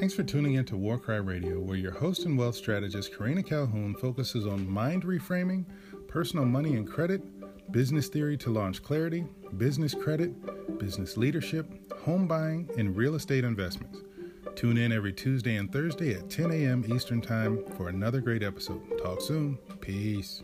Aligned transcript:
Thanks 0.00 0.14
for 0.14 0.22
tuning 0.22 0.54
in 0.54 0.64
to 0.64 0.78
Warcry 0.78 1.20
Radio, 1.20 1.60
where 1.60 1.76
your 1.76 1.92
host 1.92 2.24
and 2.24 2.38
wealth 2.38 2.54
strategist 2.54 3.14
Karina 3.14 3.42
Calhoun 3.42 3.94
focuses 3.94 4.46
on 4.46 4.66
mind 4.66 5.02
reframing, 5.02 5.66
personal 6.08 6.46
money 6.46 6.76
and 6.76 6.88
credit, 6.88 7.20
business 7.70 8.08
theory 8.08 8.38
to 8.38 8.48
launch 8.48 8.82
clarity, 8.82 9.26
business 9.58 9.92
credit, 9.92 10.78
business 10.78 11.18
leadership, 11.18 11.92
home 12.00 12.26
buying, 12.26 12.66
and 12.78 12.96
real 12.96 13.14
estate 13.14 13.44
investments. 13.44 13.98
Tune 14.56 14.78
in 14.78 14.90
every 14.90 15.12
Tuesday 15.12 15.56
and 15.56 15.70
Thursday 15.70 16.14
at 16.14 16.30
10 16.30 16.50
a.m. 16.50 16.82
Eastern 16.90 17.20
Time 17.20 17.62
for 17.76 17.90
another 17.90 18.22
great 18.22 18.42
episode. 18.42 18.80
Talk 19.02 19.20
soon. 19.20 19.58
Peace. 19.82 20.42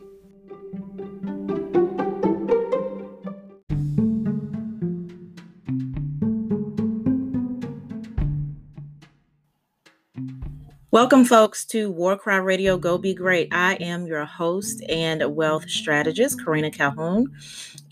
Welcome, 10.96 11.26
folks, 11.26 11.66
to 11.66 11.90
Warcry 11.90 12.40
Radio 12.40 12.78
Go 12.78 12.96
Be 12.96 13.12
Great. 13.12 13.48
I 13.52 13.74
am 13.74 14.06
your 14.06 14.24
host 14.24 14.82
and 14.88 15.22
wealth 15.36 15.68
strategist, 15.68 16.42
Karina 16.42 16.70
Calhoun. 16.70 17.30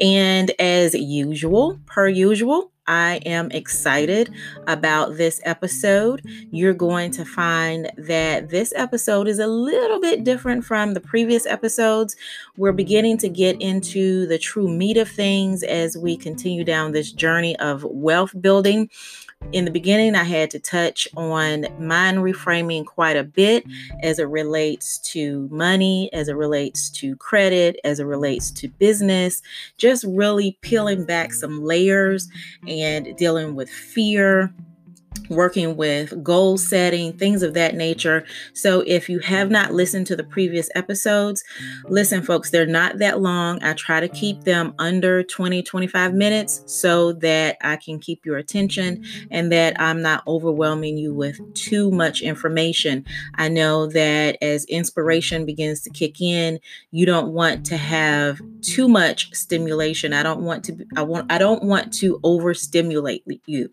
And 0.00 0.50
as 0.58 0.94
usual, 0.94 1.78
per 1.84 2.08
usual, 2.08 2.72
I 2.86 3.20
am 3.27 3.50
excited 3.50 4.32
about 4.66 5.18
this 5.18 5.42
episode. 5.44 6.22
You're 6.50 6.72
going 6.72 7.10
to 7.10 7.27
find 7.27 7.92
that 7.98 8.48
this 8.48 8.72
episode 8.74 9.28
is 9.28 9.38
a 9.38 9.46
little 9.48 10.00
bit 10.00 10.24
different 10.24 10.64
from 10.64 10.94
the 10.94 11.00
previous 11.00 11.44
episodes. 11.44 12.16
We're 12.56 12.72
beginning 12.72 13.18
to 13.18 13.28
get 13.28 13.60
into 13.60 14.27
the 14.28 14.38
true 14.38 14.68
meat 14.68 14.96
of 14.96 15.10
things 15.10 15.62
as 15.62 15.94
we 15.94 16.16
continue 16.16 16.64
down 16.64 16.92
this 16.92 17.12
journey 17.12 17.55
of 17.58 17.84
wealth 17.84 18.32
building 18.41 18.88
in 19.53 19.65
the 19.65 19.71
beginning, 19.71 20.15
I 20.15 20.25
had 20.25 20.51
to 20.51 20.59
touch 20.59 21.07
on 21.16 21.67
mind 21.78 22.19
reframing 22.19 22.84
quite 22.84 23.17
a 23.17 23.25
bit 23.25 23.64
as 24.03 24.19
it 24.19 24.28
relates 24.28 24.98
to 25.12 25.48
money, 25.51 26.11
as 26.12 26.28
it 26.28 26.34
relates 26.34 26.91
to 26.91 27.17
credit, 27.17 27.78
as 27.84 28.01
it 28.01 28.05
relates 28.05 28.51
to 28.53 28.69
business, 28.69 29.42
just 29.77 30.05
really 30.09 30.59
peeling 30.61 31.05
back 31.05 31.33
some 31.33 31.62
layers 31.62 32.28
and 32.67 33.17
dealing 33.17 33.55
with 33.55 33.70
fear 33.70 34.53
working 35.29 35.77
with 35.77 36.23
goal 36.23 36.59
setting, 36.59 37.12
things 37.12 37.43
of 37.43 37.55
that 37.55 37.75
nature. 37.75 38.25
So, 38.53 38.81
if 38.87 39.09
you 39.09 39.19
have 39.20 39.51
not 39.51 39.73
listened 39.73 40.07
to 40.09 40.17
the 40.17 40.25
previous 40.25 40.69
episodes, 40.75 41.43
listen, 41.89 42.23
folks, 42.23 42.51
they're 42.51 42.67
not 42.67 42.98
that 42.98 43.20
long. 43.20 43.62
I 43.62 43.73
try 43.75 44.01
to 44.01 44.09
keep 44.09 44.45
them 44.45 44.75
under 44.79 45.23
20, 45.23 45.62
25 45.62 46.15
minutes 46.15 46.62
so 46.67 47.12
that 47.15 47.57
I 47.62 47.77
can 47.77 47.98
keep 47.98 48.25
your 48.25 48.37
attention 48.37 49.05
and 49.31 49.51
that 49.53 49.81
I'm 49.81 50.03
not 50.03 50.23
overwhelming 50.27 50.98
you 50.98 51.15
with 51.15 51.41
too 51.55 51.91
much 51.91 52.20
information. 52.20 53.05
I 53.37 53.48
know 53.48 53.87
that 53.89 54.37
as 54.42 54.65
inspiration 54.67 55.47
begins 55.47 55.81
to 55.83 55.91
kick 55.91 56.20
in, 56.20 56.59
you 56.91 57.07
don't 57.07 57.33
want 57.33 57.67
to 57.67 57.77
have 57.77 58.41
too 58.61 58.89
much 58.89 59.33
stimulation. 59.35 60.12
I 60.12 60.23
don't 60.23 60.42
want 60.42 60.65
to 60.65 60.87
I 60.97 61.03
want 61.03 61.31
I 61.31 61.39
don't 61.39 61.65
want 61.65 61.92
to 61.95 62.20
overstimulate 62.25 63.25
you. 63.47 63.70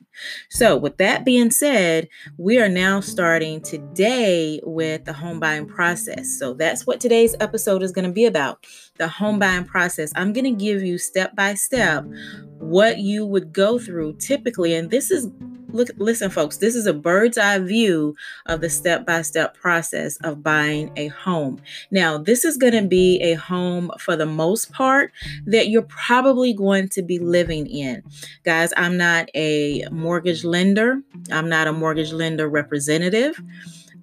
So, 0.50 0.78
with 0.78 0.98
that 0.98 1.26
being 1.26 1.31
said, 1.52 2.08
we 2.38 2.60
are 2.60 2.70
now 2.70 3.00
starting 3.00 3.62
today 3.62 4.60
with 4.64 5.06
the 5.06 5.14
home 5.14 5.40
buying 5.40 5.68
process. 5.68 6.38
So, 6.38 6.54
that's 6.54 6.86
what 6.86 7.00
today's 7.00 7.36
episode 7.40 7.84
is 7.84 7.92
going 7.92 8.06
to 8.06 8.12
be 8.12 8.26
about 8.26 8.66
the 8.98 9.08
home 9.08 9.40
buying 9.40 9.66
process. 9.66 10.12
I'm 10.16 10.34
going 10.34 10.46
to 10.46 10.52
give 10.52 10.84
you 10.84 10.98
step 10.98 11.36
by 11.36 11.54
step 11.54 12.06
what 12.60 13.00
you 13.00 13.26
would 13.26 13.52
go 13.52 13.80
through 13.80 14.14
typically. 14.18 14.74
And 14.76 14.92
this 14.92 15.12
is 15.12 15.28
look 15.74 15.90
listen 15.98 16.30
folks 16.30 16.58
this 16.58 16.76
is 16.76 16.86
a 16.86 16.94
bird's 16.94 17.38
eye 17.38 17.60
view 17.60 18.16
of 18.46 18.62
the 18.62 18.70
step-by-step 18.70 19.56
process 19.56 20.18
of 20.18 20.44
buying 20.44 20.92
a 20.96 21.08
home. 21.08 21.62
Now 21.92 22.18
this 22.18 22.46
is 22.46 22.58
going 22.58 22.74
to 22.74 22.88
be 22.88 23.22
a 23.22 23.34
home 23.34 23.92
for 24.00 24.16
the 24.16 24.26
most 24.26 24.72
part 24.72 25.12
that 25.46 25.70
you're 25.70 25.82
probably 25.84 26.54
going 26.54 26.90
to 26.90 27.02
be 27.02 27.20
living 27.20 27.68
in. 27.68 28.04
Guys 28.44 28.74
i'm 28.78 28.98
not 28.98 29.30
a 29.36 29.86
mortgage 29.92 30.44
lender. 30.44 31.02
I'm 31.32 31.50
not 31.50 31.68
a 31.68 31.74
mortgage 31.74 32.12
lender 32.12 32.48
representative. 32.48 33.42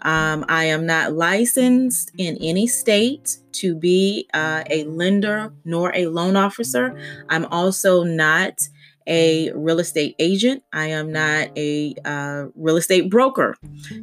Um, 0.03 0.45
I 0.49 0.65
am 0.65 0.87
not 0.87 1.13
licensed 1.13 2.13
in 2.17 2.37
any 2.41 2.67
state 2.67 3.39
to 3.53 3.75
be 3.75 4.29
uh, 4.33 4.63
a 4.71 4.85
lender 4.85 5.53
nor 5.65 5.95
a 5.95 6.07
loan 6.07 6.37
officer. 6.37 6.97
I'm 7.29 7.45
also 7.47 8.05
not 8.05 8.69
a 9.09 9.51
real 9.55 9.81
estate 9.81 10.15
agent. 10.19 10.63
I 10.73 10.87
am 10.87 11.11
not 11.11 11.49
a 11.57 11.95
uh, 12.05 12.47
real 12.55 12.77
estate 12.77 13.11
broker. 13.11 13.57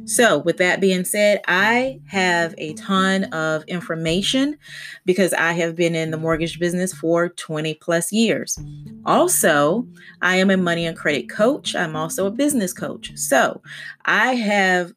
So, 0.04 0.38
with 0.38 0.58
that 0.58 0.80
being 0.80 1.04
said, 1.04 1.40
I 1.46 2.00
have 2.08 2.54
a 2.58 2.74
ton 2.74 3.24
of 3.24 3.64
information 3.64 4.58
because 5.04 5.32
I 5.32 5.52
have 5.52 5.76
been 5.76 5.94
in 5.94 6.10
the 6.10 6.18
mortgage 6.18 6.58
business 6.58 6.92
for 6.92 7.28
20 7.30 7.74
plus 7.74 8.12
years. 8.12 8.58
Also, 9.04 9.86
I 10.20 10.36
am 10.36 10.50
a 10.50 10.56
money 10.56 10.84
and 10.86 10.96
credit 10.96 11.30
coach. 11.30 11.74
I'm 11.74 11.96
also 11.96 12.26
a 12.26 12.30
business 12.30 12.72
coach. 12.72 13.16
So, 13.16 13.62
I 14.04 14.34
have 14.34 14.92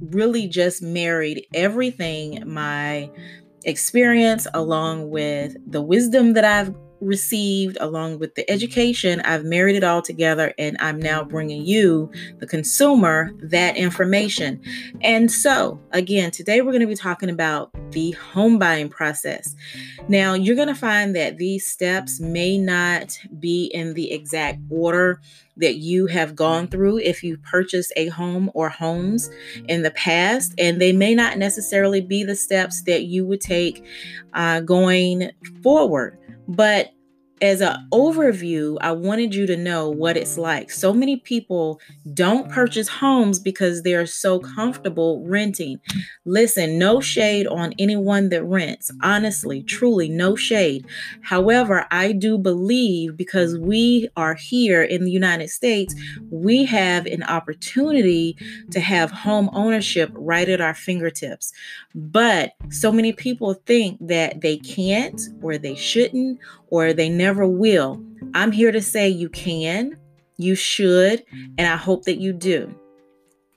really 0.00 0.46
just 0.48 0.82
married 0.82 1.46
everything 1.54 2.42
my 2.46 3.10
experience 3.64 4.46
along 4.54 5.10
with 5.10 5.56
the 5.66 5.82
wisdom 5.82 6.34
that 6.34 6.44
I've 6.44 6.74
received 7.00 7.76
along 7.80 8.18
with 8.18 8.34
the 8.34 8.48
education, 8.50 9.20
I've 9.20 9.44
married 9.44 9.76
it 9.76 9.84
all 9.84 10.02
together 10.02 10.54
and 10.58 10.76
I'm 10.80 10.98
now 10.98 11.22
bringing 11.22 11.64
you, 11.64 12.10
the 12.38 12.46
consumer, 12.46 13.32
that 13.42 13.76
information. 13.76 14.60
And 15.00 15.30
so, 15.30 15.80
again, 15.92 16.30
today 16.30 16.60
we're 16.60 16.72
going 16.72 16.80
to 16.80 16.86
be 16.86 16.96
talking 16.96 17.30
about 17.30 17.70
the 17.92 18.12
home 18.12 18.58
buying 18.58 18.88
process. 18.88 19.54
Now, 20.08 20.34
you're 20.34 20.56
going 20.56 20.68
to 20.68 20.74
find 20.74 21.14
that 21.16 21.38
these 21.38 21.66
steps 21.66 22.20
may 22.20 22.58
not 22.58 23.18
be 23.38 23.66
in 23.66 23.94
the 23.94 24.12
exact 24.12 24.60
order 24.70 25.20
that 25.56 25.76
you 25.76 26.06
have 26.06 26.36
gone 26.36 26.68
through 26.68 26.98
if 26.98 27.22
you 27.22 27.38
purchased 27.38 27.92
a 27.96 28.08
home 28.08 28.50
or 28.54 28.68
homes 28.68 29.30
in 29.68 29.82
the 29.82 29.90
past, 29.92 30.54
and 30.58 30.80
they 30.80 30.92
may 30.92 31.14
not 31.14 31.38
necessarily 31.38 32.00
be 32.00 32.22
the 32.24 32.36
steps 32.36 32.82
that 32.82 33.04
you 33.04 33.26
would 33.26 33.40
take 33.40 33.84
uh, 34.34 34.60
going 34.60 35.30
forward. 35.62 36.18
But 36.48 36.92
as 37.42 37.60
an 37.60 37.86
overview, 37.92 38.78
I 38.80 38.92
wanted 38.92 39.34
you 39.34 39.46
to 39.46 39.56
know 39.56 39.90
what 39.90 40.16
it's 40.16 40.38
like. 40.38 40.70
So 40.70 40.94
many 40.94 41.16
people 41.18 41.80
don't 42.14 42.50
purchase 42.50 42.88
homes 42.88 43.38
because 43.38 43.82
they're 43.82 44.06
so 44.06 44.38
comfortable 44.38 45.22
renting. 45.26 45.78
Listen, 46.24 46.78
no 46.78 47.00
shade 47.00 47.46
on 47.46 47.74
anyone 47.78 48.30
that 48.30 48.42
rents. 48.44 48.90
Honestly, 49.02 49.62
truly, 49.62 50.08
no 50.08 50.34
shade. 50.34 50.86
However, 51.22 51.86
I 51.90 52.12
do 52.12 52.38
believe 52.38 53.18
because 53.18 53.58
we 53.58 54.08
are 54.16 54.34
here 54.34 54.82
in 54.82 55.04
the 55.04 55.10
United 55.10 55.50
States, 55.50 55.94
we 56.30 56.64
have 56.64 57.04
an 57.04 57.22
opportunity 57.22 58.36
to 58.70 58.80
have 58.80 59.10
home 59.10 59.50
ownership 59.52 60.10
right 60.14 60.48
at 60.48 60.62
our 60.62 60.74
fingertips. 60.74 61.52
But 61.94 62.52
so 62.70 62.90
many 62.90 63.12
people 63.12 63.54
think 63.66 63.98
that 64.00 64.40
they 64.40 64.56
can't 64.56 65.20
or 65.42 65.58
they 65.58 65.74
shouldn't 65.74 66.40
or 66.68 66.92
they 66.92 67.08
never 67.08 67.46
will. 67.46 68.02
I'm 68.34 68.52
here 68.52 68.72
to 68.72 68.82
say 68.82 69.08
you 69.08 69.28
can, 69.28 69.96
you 70.36 70.54
should, 70.54 71.24
and 71.58 71.66
I 71.66 71.76
hope 71.76 72.04
that 72.04 72.20
you 72.20 72.32
do. 72.32 72.74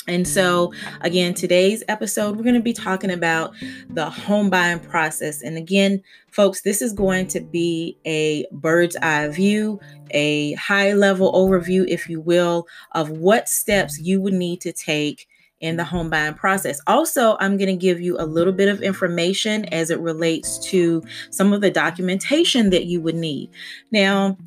And 0.09 0.27
so, 0.27 0.73
again, 1.01 1.35
today's 1.35 1.83
episode, 1.87 2.35
we're 2.35 2.43
going 2.43 2.55
to 2.55 2.61
be 2.61 2.73
talking 2.73 3.11
about 3.11 3.53
the 3.91 4.09
home 4.09 4.49
buying 4.49 4.79
process. 4.79 5.43
And 5.43 5.55
again, 5.55 6.01
folks, 6.31 6.61
this 6.61 6.81
is 6.81 6.93
going 6.93 7.27
to 7.27 7.41
be 7.41 7.95
a 8.07 8.47
bird's 8.51 8.95
eye 9.03 9.27
view, 9.27 9.79
a 10.09 10.53
high 10.53 10.93
level 10.93 11.31
overview, 11.33 11.85
if 11.87 12.09
you 12.09 12.19
will, 12.21 12.65
of 12.93 13.11
what 13.11 13.47
steps 13.47 13.99
you 13.99 14.19
would 14.19 14.33
need 14.33 14.61
to 14.61 14.73
take 14.73 15.27
in 15.59 15.77
the 15.77 15.83
mm-hmm. 15.83 15.95
home 15.95 16.09
buying 16.09 16.33
process. 16.33 16.79
Also, 16.87 17.37
I'm 17.39 17.57
going 17.57 17.69
to 17.69 17.75
give 17.75 18.01
you 18.01 18.17
a 18.19 18.25
little 18.25 18.53
bit 18.53 18.69
of 18.69 18.81
information 18.81 19.65
as 19.65 19.89
it 19.89 19.99
relates 19.99 20.57
to 20.69 21.03
some 21.29 21.53
of 21.53 21.61
the 21.61 21.71
documentation 21.71 22.69
that 22.69 22.85
you 22.85 23.01
would 23.01 23.15
need. 23.15 23.49
Now, 23.91 24.37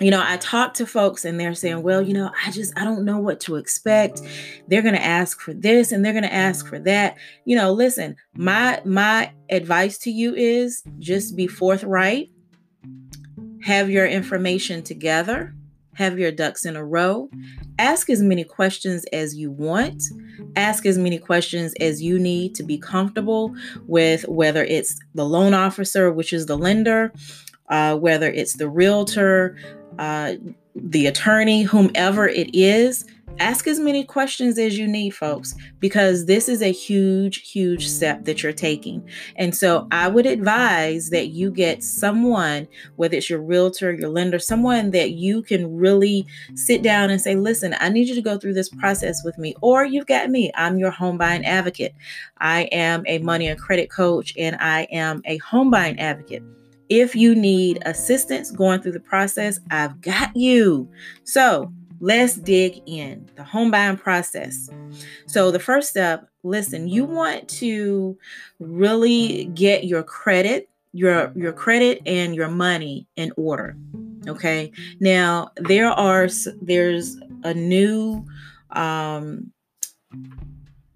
you 0.00 0.10
know, 0.10 0.22
I 0.24 0.38
talk 0.38 0.74
to 0.74 0.86
folks 0.86 1.26
and 1.26 1.38
they're 1.38 1.54
saying, 1.54 1.82
well, 1.82 2.00
you 2.00 2.14
know, 2.14 2.30
I 2.46 2.50
just, 2.50 2.72
I 2.78 2.84
don't 2.84 3.04
know 3.04 3.18
what 3.18 3.38
to 3.40 3.56
expect. 3.56 4.22
They're 4.66 4.80
going 4.80 4.94
to 4.94 5.04
ask 5.04 5.40
for 5.40 5.52
this 5.52 5.92
and 5.92 6.02
they're 6.02 6.14
going 6.14 6.24
to 6.24 6.32
ask 6.32 6.66
for 6.66 6.78
that. 6.80 7.16
You 7.44 7.54
know, 7.54 7.72
listen, 7.72 8.16
my, 8.34 8.80
my 8.86 9.32
advice 9.50 9.98
to 9.98 10.10
you 10.10 10.34
is 10.34 10.82
just 10.98 11.36
be 11.36 11.46
forthright, 11.46 12.30
have 13.62 13.90
your 13.90 14.06
information 14.06 14.82
together, 14.82 15.54
have 16.00 16.18
your 16.18 16.32
ducks 16.32 16.64
in 16.64 16.76
a 16.76 16.84
row, 16.84 17.28
ask 17.78 18.08
as 18.08 18.22
many 18.22 18.42
questions 18.42 19.04
as 19.12 19.36
you 19.36 19.50
want, 19.50 20.02
ask 20.56 20.86
as 20.86 20.96
many 20.96 21.18
questions 21.18 21.74
as 21.78 22.00
you 22.00 22.18
need 22.18 22.54
to 22.54 22.62
be 22.62 22.78
comfortable 22.78 23.54
with 23.86 24.26
whether 24.26 24.64
it's 24.64 24.98
the 25.14 25.26
loan 25.26 25.52
officer, 25.52 26.10
which 26.10 26.32
is 26.32 26.46
the 26.46 26.56
lender, 26.56 27.12
uh, 27.68 27.94
whether 27.96 28.30
it's 28.30 28.54
the 28.54 28.66
realtor, 28.66 29.58
uh, 29.98 30.32
the 30.74 31.06
attorney, 31.06 31.64
whomever 31.64 32.26
it 32.26 32.48
is, 32.54 33.04
ask 33.38 33.66
as 33.66 33.78
many 33.78 34.04
questions 34.04 34.58
as 34.58 34.78
you 34.78 34.86
need, 34.86 35.10
folks, 35.10 35.54
because 35.78 36.26
this 36.26 36.48
is 36.48 36.62
a 36.62 36.72
huge, 36.72 37.50
huge 37.50 37.88
step 37.88 38.24
that 38.24 38.42
you're 38.42 38.52
taking. 38.52 39.08
And 39.36 39.54
so 39.54 39.86
I 39.90 40.08
would 40.08 40.26
advise 40.26 41.10
that 41.10 41.28
you 41.28 41.50
get 41.50 41.82
someone, 41.82 42.68
whether 42.96 43.16
it's 43.16 43.30
your 43.30 43.40
realtor, 43.40 43.92
your 43.92 44.10
lender, 44.10 44.38
someone 44.38 44.90
that 44.90 45.12
you 45.12 45.42
can 45.42 45.74
really 45.74 46.26
sit 46.54 46.82
down 46.82 47.10
and 47.10 47.20
say, 47.20 47.34
listen, 47.34 47.74
I 47.80 47.88
need 47.88 48.08
you 48.08 48.14
to 48.14 48.22
go 48.22 48.38
through 48.38 48.54
this 48.54 48.68
process 48.68 49.24
with 49.24 49.38
me. 49.38 49.54
Or 49.62 49.84
you've 49.84 50.06
got 50.06 50.30
me, 50.30 50.50
I'm 50.54 50.78
your 50.78 50.90
home 50.90 51.18
buying 51.18 51.44
advocate. 51.44 51.94
I 52.38 52.62
am 52.72 53.04
a 53.06 53.18
money 53.18 53.48
and 53.48 53.58
credit 53.58 53.90
coach, 53.90 54.34
and 54.36 54.56
I 54.60 54.82
am 54.90 55.22
a 55.24 55.38
home 55.38 55.70
buying 55.70 55.98
advocate. 55.98 56.42
If 56.88 57.14
you 57.14 57.36
need 57.36 57.80
assistance 57.86 58.50
going 58.50 58.82
through 58.82 58.92
the 58.92 59.00
process, 59.00 59.60
I've 59.70 60.00
got 60.00 60.34
you. 60.34 60.90
So, 61.22 61.72
let's 62.00 62.34
dig 62.34 62.82
in 62.86 63.28
the 63.36 63.44
home 63.44 63.70
buying 63.70 63.96
process. 63.96 64.70
So, 65.26 65.50
the 65.50 65.60
first 65.60 65.88
step 65.90 66.28
listen, 66.42 66.88
you 66.88 67.04
want 67.04 67.48
to 67.48 68.16
really 68.58 69.46
get 69.54 69.84
your 69.84 70.02
credit. 70.02 70.68
Your, 70.92 71.32
your 71.36 71.52
credit 71.52 72.02
and 72.04 72.34
your 72.34 72.48
money 72.48 73.06
in 73.14 73.32
order 73.36 73.76
okay 74.26 74.70
now 75.00 75.50
there 75.56 75.88
are 75.88 76.28
there's 76.60 77.16
a 77.44 77.54
new 77.54 78.24
um 78.72 79.50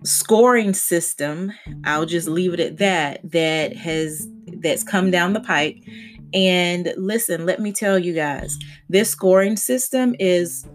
scoring 0.03 0.75
system 0.75 1.53
i'll 1.85 2.07
just 2.07 2.29
leave 2.29 2.53
it 2.53 2.61
at 2.61 2.77
that 2.77 3.21
that 3.25 3.77
has 3.77 4.29
that's 4.59 4.83
come 4.83 5.11
down 5.11 5.33
the 5.33 5.41
pike 5.41 5.83
and 6.35 6.93
listen 6.97 7.47
let 7.47 7.61
me 7.61 7.73
tell 7.73 7.99
you 7.99 8.13
guys 8.13 8.59
this 8.89 9.11
scoring 9.11 9.57
system 9.57 10.15
is 10.19 10.67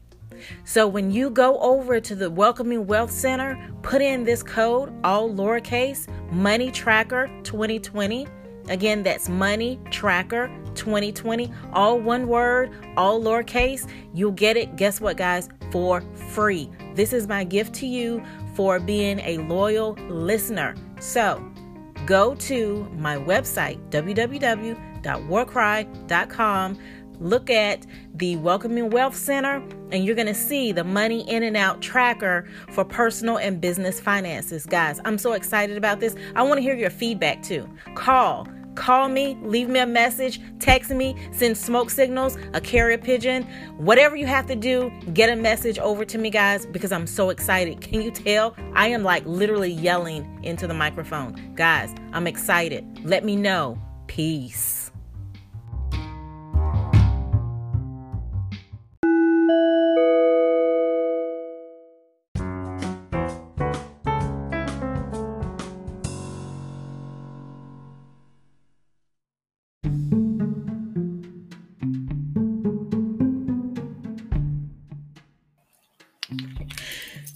So 0.64 0.88
when 0.88 1.12
you 1.12 1.30
go 1.30 1.60
over 1.60 2.00
to 2.00 2.16
the 2.16 2.30
Welcoming 2.30 2.88
Wealth 2.88 3.12
Center, 3.12 3.60
put 3.84 4.02
in 4.02 4.24
this 4.24 4.42
code, 4.42 4.92
all 5.04 5.30
lowercase, 5.30 6.08
Money 6.32 6.72
Tracker 6.72 7.30
2020. 7.44 8.26
Again, 8.70 9.04
that's 9.04 9.28
Money 9.28 9.80
Tracker 9.90 10.50
2020, 10.76 11.52
all 11.74 12.00
one 12.00 12.28
word, 12.28 12.72
all 12.96 13.22
lowercase. 13.22 13.90
You'll 14.14 14.32
get 14.32 14.56
it, 14.58 14.78
guess 14.78 15.02
what, 15.02 15.18
guys, 15.18 15.50
for 15.72 16.02
free. 16.30 16.70
This 16.96 17.12
is 17.14 17.28
my 17.28 17.44
gift 17.44 17.74
to 17.76 17.88
you 17.88 18.24
for 18.56 18.80
being 18.80 19.20
a 19.20 19.38
loyal 19.40 19.94
listener. 20.10 20.76
So 21.00 21.44
go 22.06 22.36
to 22.36 22.88
my 22.98 23.18
website, 23.18 23.80
www.warkry.com 23.90 26.80
look 27.22 27.50
at 27.50 27.86
the 28.16 28.36
Welcoming 28.38 28.90
Wealth 28.90 29.16
Center, 29.16 29.64
and 29.92 30.04
you're 30.04 30.16
going 30.16 30.28
to 30.28 30.34
see 30.34 30.72
the 30.72 30.84
money 30.84 31.30
in 31.30 31.44
and 31.44 31.56
out 31.56 31.82
tracker 31.82 32.48
for 32.72 32.84
personal 32.84 33.38
and 33.38 33.62
business 33.62 34.00
finances. 34.00 34.66
Guys, 34.66 35.00
I'm 35.06 35.18
so 35.18 35.34
excited 35.34 35.78
about 35.78 36.00
this. 36.00 36.16
I 36.36 36.44
want 36.44 36.58
to 36.58 36.62
hear 36.62 36.76
your 36.76 36.90
feedback 36.90 37.44
too. 37.44 37.70
Call. 37.96 38.48
Call 38.76 39.10
me, 39.10 39.38
leave 39.42 39.68
me 39.68 39.82
a 39.82 39.86
message, 39.86 40.40
text 40.60 40.92
me, 40.92 41.16
send 41.34 41.58
smoke 41.58 41.90
signals, 41.90 42.38
a 42.54 42.62
carrier 42.62 42.98
pigeon, 42.98 43.44
whatever 43.76 44.16
you 44.16 44.26
have 44.26 44.46
to 44.48 44.56
do, 44.56 44.90
get 45.14 45.30
a 45.30 45.36
message 45.36 45.78
over 45.78 46.06
to 46.06 46.18
me, 46.18 46.30
guys, 46.30 46.66
because 46.66 46.94
I'm 46.94 47.06
so 47.06 47.32
excited. 47.32 47.82
Can 47.82 48.02
you 48.02 48.12
tell? 48.12 48.56
I 48.74 48.88
am 48.88 49.04
like 49.04 49.26
literally 49.26 49.72
yelling 49.72 50.40
into 50.44 50.68
the 50.68 50.74
microphone. 50.74 51.54
Guys, 51.54 51.94
I'm 52.14 52.28
excited. 52.28 52.86
Let 53.04 53.26
me 53.26 53.36
know. 53.36 53.78
Peace. 54.08 54.81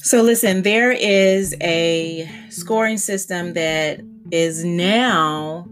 So, 0.06 0.22
listen, 0.22 0.62
there 0.62 0.92
is 0.92 1.56
a 1.62 2.30
scoring 2.52 3.00
system 3.00 3.54
that 3.54 4.02
is 4.30 4.64
now, 4.64 5.68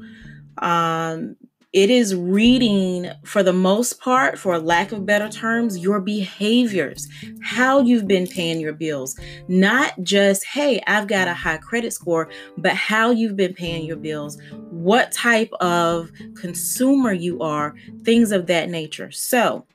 um, 0.58 1.36
it 1.72 1.92
is 1.92 2.16
reading 2.16 3.12
for 3.26 3.44
the 3.44 3.54
most 3.54 4.00
part, 4.00 4.40
for 4.40 4.58
lack 4.58 4.92
of 4.92 5.06
better 5.06 5.30
terms, 5.30 5.78
your 5.78 6.02
behaviors, 6.02 7.08
how 7.44 7.82
you've 7.82 8.08
been 8.08 8.26
paying 8.26 8.60
your 8.60 8.74
bills. 8.74 9.16
Not 9.48 9.94
just, 10.02 10.44
hey, 10.46 10.82
I've 10.88 11.06
got 11.06 11.28
a 11.28 11.36
high 11.36 11.58
credit 11.58 11.94
score, 11.94 12.28
but 12.58 12.74
how 12.74 13.12
you've 13.12 13.36
been 13.36 13.54
paying 13.54 13.86
your 13.86 13.98
bills, 13.98 14.40
what 14.72 15.12
type 15.12 15.54
of 15.62 16.12
consumer 16.34 17.14
you 17.14 17.40
are, 17.40 17.76
things 18.04 18.32
of 18.32 18.48
that 18.48 18.72
nature. 18.72 19.12
So, 19.12 19.68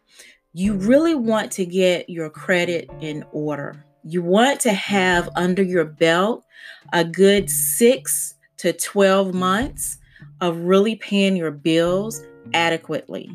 you 0.52 0.74
really 0.74 1.14
want 1.14 1.52
to 1.52 1.64
get 1.64 2.10
your 2.10 2.28
credit 2.28 2.90
in 3.00 3.24
order 3.30 3.84
you 4.04 4.22
want 4.22 4.60
to 4.60 4.72
have 4.72 5.28
under 5.36 5.62
your 5.62 5.84
belt 5.84 6.44
a 6.92 7.04
good 7.04 7.50
six 7.50 8.34
to 8.58 8.72
12 8.72 9.34
months 9.34 9.98
of 10.40 10.56
really 10.58 10.96
paying 10.96 11.36
your 11.36 11.50
bills 11.50 12.22
adequately, 12.54 13.30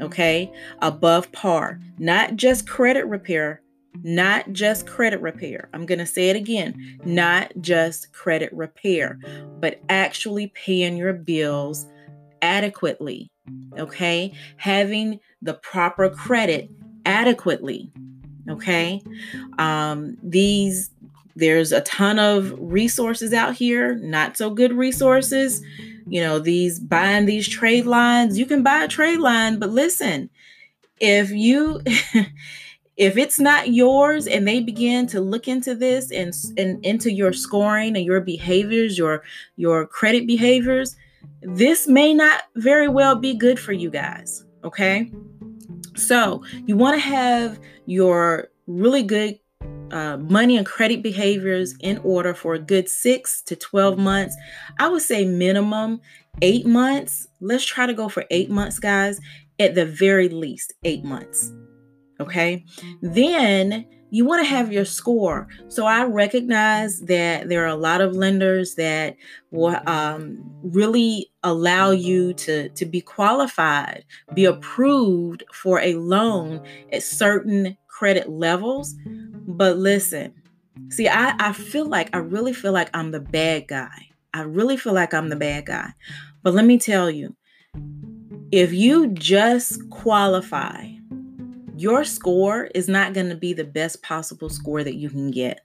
okay? 0.00 0.52
Above 0.80 1.30
par, 1.32 1.80
not 1.98 2.36
just 2.36 2.68
credit 2.68 3.06
repair, 3.06 3.60
not 4.02 4.52
just 4.52 4.86
credit 4.86 5.20
repair. 5.20 5.68
I'm 5.72 5.86
going 5.86 6.00
to 6.00 6.06
say 6.06 6.28
it 6.30 6.36
again 6.36 7.00
not 7.04 7.52
just 7.60 8.12
credit 8.12 8.52
repair, 8.52 9.18
but 9.60 9.80
actually 9.88 10.48
paying 10.48 10.96
your 10.96 11.12
bills 11.12 11.86
adequately, 12.42 13.30
okay? 13.78 14.32
Having 14.56 15.20
the 15.42 15.54
proper 15.54 16.10
credit 16.10 16.70
adequately. 17.06 17.92
Okay. 18.48 19.02
Um, 19.58 20.18
these 20.22 20.90
there's 21.36 21.72
a 21.72 21.80
ton 21.80 22.18
of 22.18 22.54
resources 22.58 23.32
out 23.32 23.54
here, 23.54 23.96
not 23.96 24.36
so 24.36 24.50
good 24.50 24.72
resources. 24.72 25.62
You 26.06 26.20
know, 26.20 26.38
these 26.38 26.78
buying 26.78 27.26
these 27.26 27.48
trade 27.48 27.86
lines, 27.86 28.38
you 28.38 28.46
can 28.46 28.62
buy 28.62 28.84
a 28.84 28.88
trade 28.88 29.18
line, 29.18 29.58
but 29.58 29.70
listen, 29.70 30.30
if 31.00 31.30
you 31.30 31.80
if 32.96 33.16
it's 33.16 33.40
not 33.40 33.72
yours 33.72 34.26
and 34.26 34.46
they 34.46 34.60
begin 34.60 35.06
to 35.08 35.20
look 35.20 35.48
into 35.48 35.74
this 35.74 36.10
and, 36.12 36.32
and 36.56 36.84
into 36.84 37.10
your 37.10 37.32
scoring 37.32 37.96
and 37.96 38.04
your 38.04 38.20
behaviors 38.20 38.96
your 38.96 39.22
your 39.56 39.86
credit 39.86 40.26
behaviors 40.26 40.96
this 41.42 41.88
may 41.88 42.14
not 42.14 42.42
very 42.56 42.88
well 42.88 43.16
be 43.16 43.34
good 43.34 43.58
for 43.58 43.72
you 43.72 43.90
guys 43.90 44.44
okay 44.62 45.10
so 45.96 46.44
you 46.66 46.76
want 46.76 46.94
to 46.94 47.00
have 47.00 47.58
your 47.86 48.48
really 48.66 49.02
good 49.02 49.38
uh, 49.90 50.16
money 50.16 50.56
and 50.56 50.66
credit 50.66 51.02
behaviors 51.02 51.74
in 51.80 51.98
order 51.98 52.34
for 52.34 52.54
a 52.54 52.58
good 52.58 52.88
six 52.88 53.42
to 53.42 53.54
12 53.54 53.98
months. 53.98 54.36
I 54.78 54.88
would 54.88 55.02
say 55.02 55.24
minimum 55.24 56.00
eight 56.42 56.66
months. 56.66 57.28
Let's 57.40 57.64
try 57.64 57.86
to 57.86 57.94
go 57.94 58.08
for 58.08 58.24
eight 58.30 58.50
months, 58.50 58.78
guys, 58.78 59.20
at 59.58 59.74
the 59.74 59.86
very 59.86 60.28
least, 60.28 60.72
eight 60.84 61.04
months. 61.04 61.52
Okay. 62.20 62.64
Then 63.02 63.86
you 64.14 64.24
want 64.24 64.40
to 64.40 64.48
have 64.48 64.72
your 64.72 64.84
score. 64.84 65.48
So 65.66 65.86
I 65.86 66.04
recognize 66.04 67.00
that 67.00 67.48
there 67.48 67.64
are 67.64 67.66
a 67.66 67.74
lot 67.74 68.00
of 68.00 68.14
lenders 68.14 68.76
that 68.76 69.16
will 69.50 69.76
um, 69.88 70.38
really 70.62 71.32
allow 71.42 71.90
you 71.90 72.32
to, 72.34 72.68
to 72.68 72.86
be 72.86 73.00
qualified, 73.00 74.04
be 74.32 74.44
approved 74.44 75.42
for 75.52 75.80
a 75.80 75.94
loan 75.94 76.64
at 76.92 77.02
certain 77.02 77.76
credit 77.88 78.30
levels. 78.30 78.94
But 79.48 79.78
listen, 79.78 80.32
see, 80.90 81.08
I, 81.08 81.34
I 81.40 81.52
feel 81.52 81.86
like, 81.86 82.14
I 82.14 82.18
really 82.18 82.52
feel 82.52 82.70
like 82.70 82.90
I'm 82.94 83.10
the 83.10 83.18
bad 83.18 83.66
guy. 83.66 84.10
I 84.32 84.42
really 84.42 84.76
feel 84.76 84.92
like 84.92 85.12
I'm 85.12 85.28
the 85.28 85.34
bad 85.34 85.66
guy. 85.66 85.92
But 86.44 86.54
let 86.54 86.66
me 86.66 86.78
tell 86.78 87.10
you, 87.10 87.34
if 88.52 88.72
you 88.72 89.08
just 89.08 89.90
qualify 89.90 90.86
your 91.76 92.04
score 92.04 92.64
is 92.74 92.88
not 92.88 93.14
going 93.14 93.28
to 93.28 93.36
be 93.36 93.52
the 93.52 93.64
best 93.64 94.02
possible 94.02 94.48
score 94.48 94.84
that 94.84 94.96
you 94.96 95.10
can 95.10 95.30
get. 95.30 95.60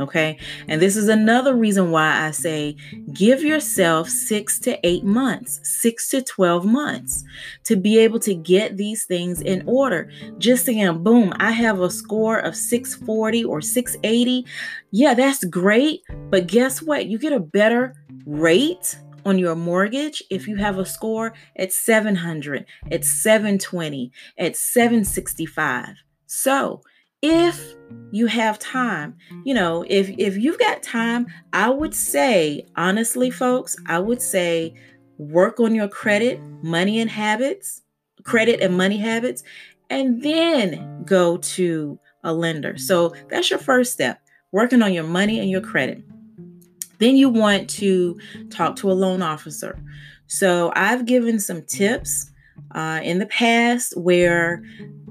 Okay. 0.00 0.38
And 0.68 0.80
this 0.80 0.96
is 0.96 1.08
another 1.08 1.56
reason 1.56 1.90
why 1.90 2.24
I 2.26 2.30
say 2.30 2.76
give 3.12 3.42
yourself 3.42 4.08
six 4.08 4.58
to 4.60 4.78
eight 4.86 5.04
months, 5.04 5.60
six 5.64 6.08
to 6.10 6.22
12 6.22 6.64
months 6.64 7.24
to 7.64 7.76
be 7.76 7.98
able 7.98 8.20
to 8.20 8.34
get 8.34 8.76
these 8.76 9.04
things 9.04 9.40
in 9.40 9.62
order. 9.66 10.08
Just 10.38 10.64
saying, 10.64 11.02
boom, 11.02 11.32
I 11.36 11.50
have 11.50 11.80
a 11.80 11.90
score 11.90 12.38
of 12.38 12.56
640 12.56 13.44
or 13.44 13.60
680. 13.60 14.46
Yeah, 14.92 15.14
that's 15.14 15.44
great. 15.44 16.02
But 16.30 16.46
guess 16.46 16.80
what? 16.80 17.06
You 17.06 17.18
get 17.18 17.32
a 17.32 17.40
better 17.40 17.94
rate 18.24 18.96
on 19.24 19.38
your 19.38 19.54
mortgage 19.54 20.22
if 20.30 20.48
you 20.48 20.56
have 20.56 20.78
a 20.78 20.82
mm-hmm. 20.82 20.90
score 20.90 21.34
at 21.56 21.72
700, 21.72 22.66
at 22.90 23.04
720, 23.04 24.12
at 24.38 24.56
765. 24.56 25.96
So, 26.26 26.82
if 27.20 27.74
you 28.10 28.26
have 28.26 28.58
time, 28.58 29.16
you 29.44 29.54
know, 29.54 29.84
if 29.88 30.10
if 30.18 30.36
you've 30.36 30.58
got 30.58 30.82
time, 30.82 31.26
I 31.52 31.70
would 31.70 31.94
say 31.94 32.66
honestly 32.74 33.30
folks, 33.30 33.76
I 33.86 34.00
would 34.00 34.20
say 34.20 34.74
work 35.18 35.60
on 35.60 35.72
your 35.72 35.86
credit, 35.86 36.40
money 36.62 36.98
and 36.98 37.08
habits, 37.08 37.82
credit 38.24 38.60
and 38.60 38.76
money 38.76 38.98
habits 38.98 39.44
and 39.90 40.22
then 40.22 41.02
go 41.04 41.36
to 41.36 41.98
a 42.24 42.32
lender. 42.32 42.78
So, 42.78 43.14
that's 43.28 43.50
your 43.50 43.58
first 43.58 43.92
step, 43.92 44.20
working 44.50 44.82
on 44.82 44.92
your 44.92 45.04
money 45.04 45.38
and 45.38 45.50
your 45.50 45.60
credit. 45.60 46.02
Then 47.02 47.16
you 47.16 47.30
want 47.30 47.68
to 47.70 48.16
talk 48.48 48.76
to 48.76 48.88
a 48.88 48.94
loan 48.94 49.22
officer. 49.22 49.76
So 50.28 50.72
I've 50.76 51.04
given 51.04 51.40
some 51.40 51.62
tips 51.62 52.30
uh, 52.76 53.00
in 53.02 53.18
the 53.18 53.26
past 53.26 53.96
where 53.96 54.62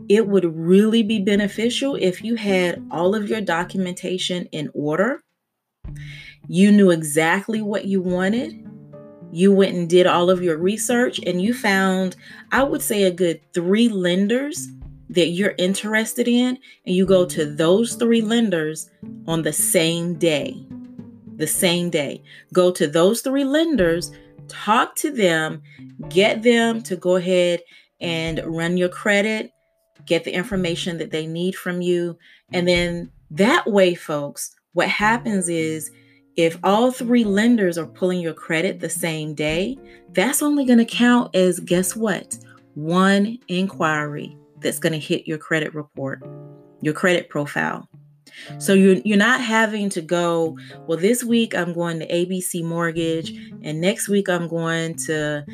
it 0.07 0.25
would 0.25 0.45
really 0.55 1.03
be 1.03 1.19
beneficial 1.19 1.95
if 1.95 2.23
you 2.23 2.35
had 2.35 2.81
all 2.91 3.13
of 3.13 3.29
your 3.29 3.41
documentation 3.41 4.45
in 4.53 4.71
order. 4.73 5.21
You 6.47 6.71
knew 6.71 6.91
exactly 6.91 7.61
what 7.61 7.83
you 7.83 8.01
wanted. 8.01 8.65
You 9.33 9.51
went 9.51 9.75
and 9.75 9.89
did 9.89 10.07
all 10.07 10.29
of 10.29 10.41
your 10.41 10.57
research 10.57 11.19
and 11.25 11.41
you 11.41 11.53
found, 11.53 12.15
I 12.53 12.63
would 12.63 12.81
say, 12.81 13.03
a 13.03 13.11
good 13.11 13.41
three 13.53 13.89
lenders 13.89 14.65
that 15.09 15.27
you're 15.27 15.55
interested 15.57 16.29
in, 16.29 16.57
and 16.85 16.95
you 16.95 17.05
go 17.05 17.25
to 17.25 17.53
those 17.53 17.95
three 17.95 18.21
lenders 18.21 18.89
on 19.27 19.41
the 19.41 19.51
same 19.51 20.13
day 20.13 20.65
the 21.41 21.47
same 21.47 21.89
day. 21.89 22.23
Go 22.53 22.71
to 22.71 22.87
those 22.87 23.21
three 23.21 23.43
lenders, 23.43 24.11
talk 24.47 24.95
to 24.97 25.11
them, 25.11 25.61
get 26.07 26.43
them 26.43 26.81
to 26.83 26.95
go 26.95 27.17
ahead 27.17 27.61
and 27.99 28.41
run 28.45 28.77
your 28.77 28.89
credit, 28.89 29.51
get 30.05 30.23
the 30.23 30.31
information 30.31 30.97
that 30.99 31.11
they 31.11 31.27
need 31.27 31.55
from 31.55 31.81
you. 31.81 32.17
And 32.53 32.67
then 32.67 33.11
that 33.31 33.67
way, 33.67 33.95
folks, 33.95 34.55
what 34.73 34.87
happens 34.87 35.49
is 35.49 35.91
if 36.37 36.57
all 36.63 36.91
three 36.91 37.23
lenders 37.23 37.77
are 37.77 37.87
pulling 37.87 38.21
your 38.21 38.33
credit 38.33 38.79
the 38.79 38.89
same 38.89 39.33
day, 39.33 39.77
that's 40.11 40.41
only 40.41 40.63
going 40.63 40.79
to 40.79 40.85
count 40.85 41.35
as 41.35 41.59
guess 41.59 41.95
what? 41.95 42.37
One 42.75 43.37
inquiry 43.47 44.37
that's 44.59 44.79
going 44.79 44.93
to 44.93 44.99
hit 44.99 45.27
your 45.27 45.37
credit 45.37 45.73
report, 45.73 46.23
your 46.81 46.93
credit 46.93 47.29
profile. 47.29 47.87
So 48.59 48.73
you're 48.73 48.97
you're 49.03 49.17
not 49.17 49.41
having 49.41 49.89
to 49.91 50.01
go, 50.01 50.57
well, 50.87 50.97
this 50.97 51.23
week 51.23 51.55
I'm 51.55 51.73
going 51.73 51.99
to 51.99 52.07
ABC 52.07 52.63
Mortgage, 52.63 53.31
and 53.63 53.81
next 53.81 54.07
week 54.09 54.29
I'm 54.29 54.47
going 54.47 54.95
to 55.05 55.45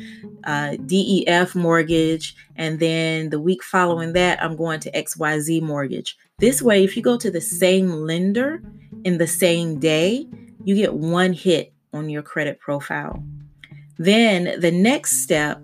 uh, 0.44 0.76
DEF 0.86 1.54
Mortgage, 1.54 2.34
and 2.56 2.80
then 2.80 3.30
the 3.30 3.40
week 3.40 3.62
following 3.62 4.12
that 4.14 4.42
I'm 4.42 4.56
going 4.56 4.80
to 4.80 4.92
XYZ 4.92 5.62
Mortgage. 5.62 6.16
This 6.38 6.62
way, 6.62 6.84
if 6.84 6.96
you 6.96 7.02
go 7.02 7.16
to 7.18 7.30
the 7.30 7.40
same 7.40 7.90
lender 7.90 8.62
in 9.04 9.18
the 9.18 9.26
same 9.26 9.78
day, 9.78 10.26
you 10.64 10.74
get 10.74 10.94
one 10.94 11.32
hit 11.32 11.72
on 11.92 12.08
your 12.08 12.22
credit 12.22 12.60
profile. 12.60 13.22
Then 13.98 14.60
the 14.60 14.70
next 14.70 15.22
step 15.22 15.60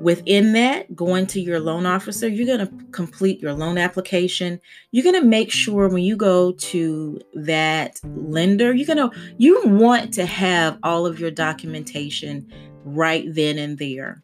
Within 0.00 0.52
that, 0.52 0.94
going 0.94 1.26
to 1.28 1.40
your 1.40 1.58
loan 1.58 1.84
officer, 1.84 2.28
you're 2.28 2.46
going 2.46 2.66
to 2.66 2.84
complete 2.92 3.40
your 3.40 3.52
loan 3.52 3.78
application. 3.78 4.60
You're 4.92 5.02
going 5.02 5.20
to 5.20 5.26
make 5.26 5.50
sure 5.50 5.88
when 5.88 6.04
you 6.04 6.16
go 6.16 6.52
to 6.52 7.20
that 7.34 8.00
lender, 8.04 8.72
you're 8.72 8.86
going 8.86 9.10
to 9.10 9.16
you 9.38 9.60
want 9.64 10.14
to 10.14 10.24
have 10.24 10.78
all 10.82 11.04
of 11.04 11.18
your 11.18 11.32
documentation 11.32 12.52
right 12.84 13.24
then 13.28 13.58
and 13.58 13.78
there. 13.78 14.22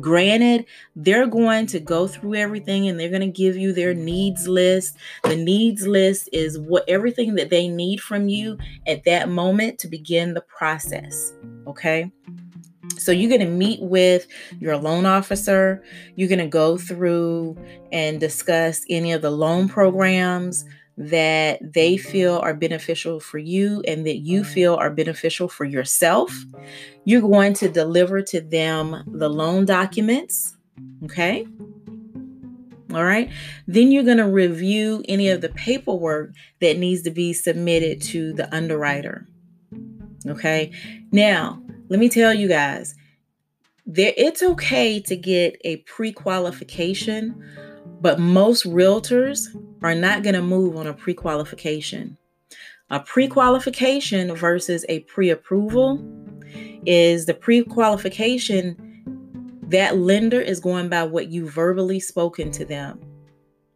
Granted, 0.00 0.66
they're 0.96 1.26
going 1.26 1.66
to 1.68 1.80
go 1.80 2.06
through 2.06 2.34
everything 2.34 2.88
and 2.88 2.98
they're 2.98 3.08
going 3.08 3.20
to 3.20 3.26
give 3.26 3.56
you 3.56 3.72
their 3.72 3.94
needs 3.94 4.46
list. 4.46 4.96
The 5.22 5.36
needs 5.36 5.86
list 5.86 6.28
is 6.32 6.58
what 6.58 6.86
everything 6.88 7.36
that 7.36 7.48
they 7.48 7.68
need 7.68 8.00
from 8.00 8.28
you 8.28 8.58
at 8.86 9.04
that 9.04 9.28
moment 9.28 9.78
to 9.78 9.88
begin 9.88 10.34
the 10.34 10.42
process. 10.42 11.32
Okay. 11.66 12.12
So 12.98 13.12
you're 13.12 13.28
going 13.28 13.40
to 13.40 13.46
meet 13.46 13.80
with 13.80 14.26
your 14.58 14.74
mm-hmm. 14.74 14.84
loan 14.84 15.06
officer. 15.06 15.82
You're 16.16 16.28
going 16.28 16.38
to 16.38 16.46
go 16.46 16.76
through 16.76 17.56
and 17.92 18.20
discuss 18.20 18.84
any 18.88 19.12
of 19.12 19.22
the 19.22 19.30
loan 19.30 19.68
programs 19.68 20.64
that 20.96 21.58
they 21.60 21.96
feel 21.96 22.36
are 22.38 22.54
beneficial 22.54 23.18
for 23.18 23.38
you 23.38 23.82
and 23.86 24.06
that 24.06 24.18
you 24.18 24.44
feel 24.44 24.76
are 24.76 24.90
beneficial 24.90 25.48
for 25.48 25.64
yourself. 25.64 26.32
You're 27.04 27.20
going 27.20 27.54
to 27.54 27.68
deliver 27.68 28.22
to 28.22 28.40
them 28.40 29.02
the 29.06 29.28
loan 29.28 29.64
documents. 29.64 30.56
Okay. 31.04 31.46
All 32.92 33.04
right. 33.04 33.28
Then 33.66 33.90
you're 33.90 34.04
going 34.04 34.18
to 34.18 34.28
review 34.28 35.02
any 35.08 35.28
of 35.28 35.40
the 35.40 35.48
paperwork 35.48 36.32
that 36.60 36.78
needs 36.78 37.02
to 37.02 37.10
be 37.10 37.32
submitted 37.32 38.00
to 38.02 38.32
the 38.32 38.54
underwriter. 38.54 39.26
Okay. 40.28 40.70
Now, 41.10 41.60
let 41.94 42.00
me 42.00 42.08
tell 42.08 42.34
you 42.34 42.48
guys, 42.48 42.96
there 43.86 44.12
it's 44.16 44.42
okay 44.42 44.98
to 44.98 45.14
get 45.14 45.56
a 45.64 45.76
pre-qualification, 45.76 47.40
but 48.00 48.18
most 48.18 48.64
realtors 48.64 49.46
are 49.80 49.94
not 49.94 50.24
going 50.24 50.34
to 50.34 50.42
move 50.42 50.76
on 50.76 50.88
a 50.88 50.92
pre-qualification. 50.92 52.18
A 52.90 52.98
pre-qualification 52.98 54.34
versus 54.34 54.84
a 54.88 55.00
pre-approval 55.02 56.04
is 56.84 57.26
the 57.26 57.34
pre-qualification 57.34 58.74
that 59.68 59.96
lender 59.96 60.40
is 60.40 60.58
going 60.58 60.88
by 60.88 61.04
what 61.04 61.28
you 61.28 61.48
verbally 61.48 62.00
spoken 62.00 62.50
to 62.50 62.64
them 62.64 62.98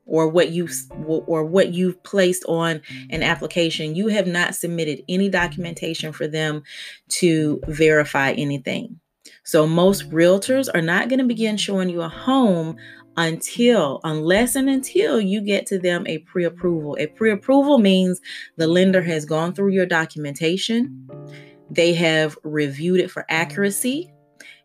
or 0.08 0.28
what 0.28 0.50
you 0.50 0.68
or 1.06 1.44
what 1.44 1.72
you've 1.72 2.02
placed 2.02 2.44
on 2.46 2.80
an 3.10 3.22
application 3.22 3.94
you 3.94 4.08
have 4.08 4.26
not 4.26 4.54
submitted 4.54 5.02
any 5.08 5.28
documentation 5.28 6.12
for 6.12 6.26
them 6.26 6.62
to 7.08 7.60
verify 7.68 8.32
anything 8.32 8.98
so 9.44 9.66
most 9.66 10.10
realtors 10.10 10.68
are 10.74 10.82
not 10.82 11.08
going 11.08 11.20
to 11.20 11.24
begin 11.24 11.56
showing 11.56 11.88
you 11.88 12.02
a 12.02 12.08
home 12.08 12.76
until, 13.18 14.00
unless 14.04 14.54
and 14.54 14.70
until 14.70 15.20
you 15.20 15.40
get 15.40 15.66
to 15.66 15.78
them 15.78 16.06
a 16.06 16.18
pre 16.18 16.44
approval. 16.44 16.96
A 17.00 17.08
pre 17.08 17.32
approval 17.32 17.78
means 17.78 18.20
the 18.56 18.68
lender 18.68 19.02
has 19.02 19.24
gone 19.24 19.52
through 19.52 19.72
your 19.72 19.86
documentation, 19.86 21.08
they 21.68 21.92
have 21.94 22.38
reviewed 22.44 23.00
it 23.00 23.10
for 23.10 23.26
accuracy, 23.28 24.12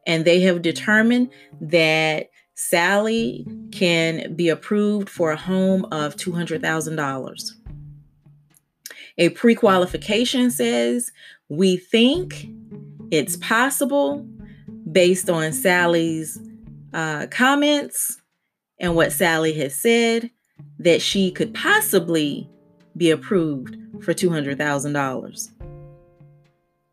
and 0.05 0.23
they 0.23 0.41
have 0.41 0.61
determined 0.61 1.31
that 1.61 2.27
Sally 2.55 3.45
can 3.71 4.35
be 4.35 4.49
approved 4.49 5.09
for 5.09 5.31
a 5.31 5.37
home 5.37 5.85
of 5.85 6.15
$200,000. 6.15 7.51
A 9.17 9.29
pre 9.29 9.55
qualification 9.55 10.51
says 10.51 11.11
we 11.49 11.77
think 11.77 12.47
it's 13.11 13.37
possible 13.37 14.25
based 14.91 15.29
on 15.29 15.53
Sally's 15.53 16.39
uh, 16.93 17.27
comments 17.27 18.21
and 18.79 18.95
what 18.95 19.11
Sally 19.11 19.53
has 19.53 19.75
said 19.75 20.29
that 20.79 21.01
she 21.01 21.31
could 21.31 21.53
possibly 21.53 22.49
be 22.97 23.09
approved 23.11 23.75
for 24.03 24.13
$200,000. 24.13 25.72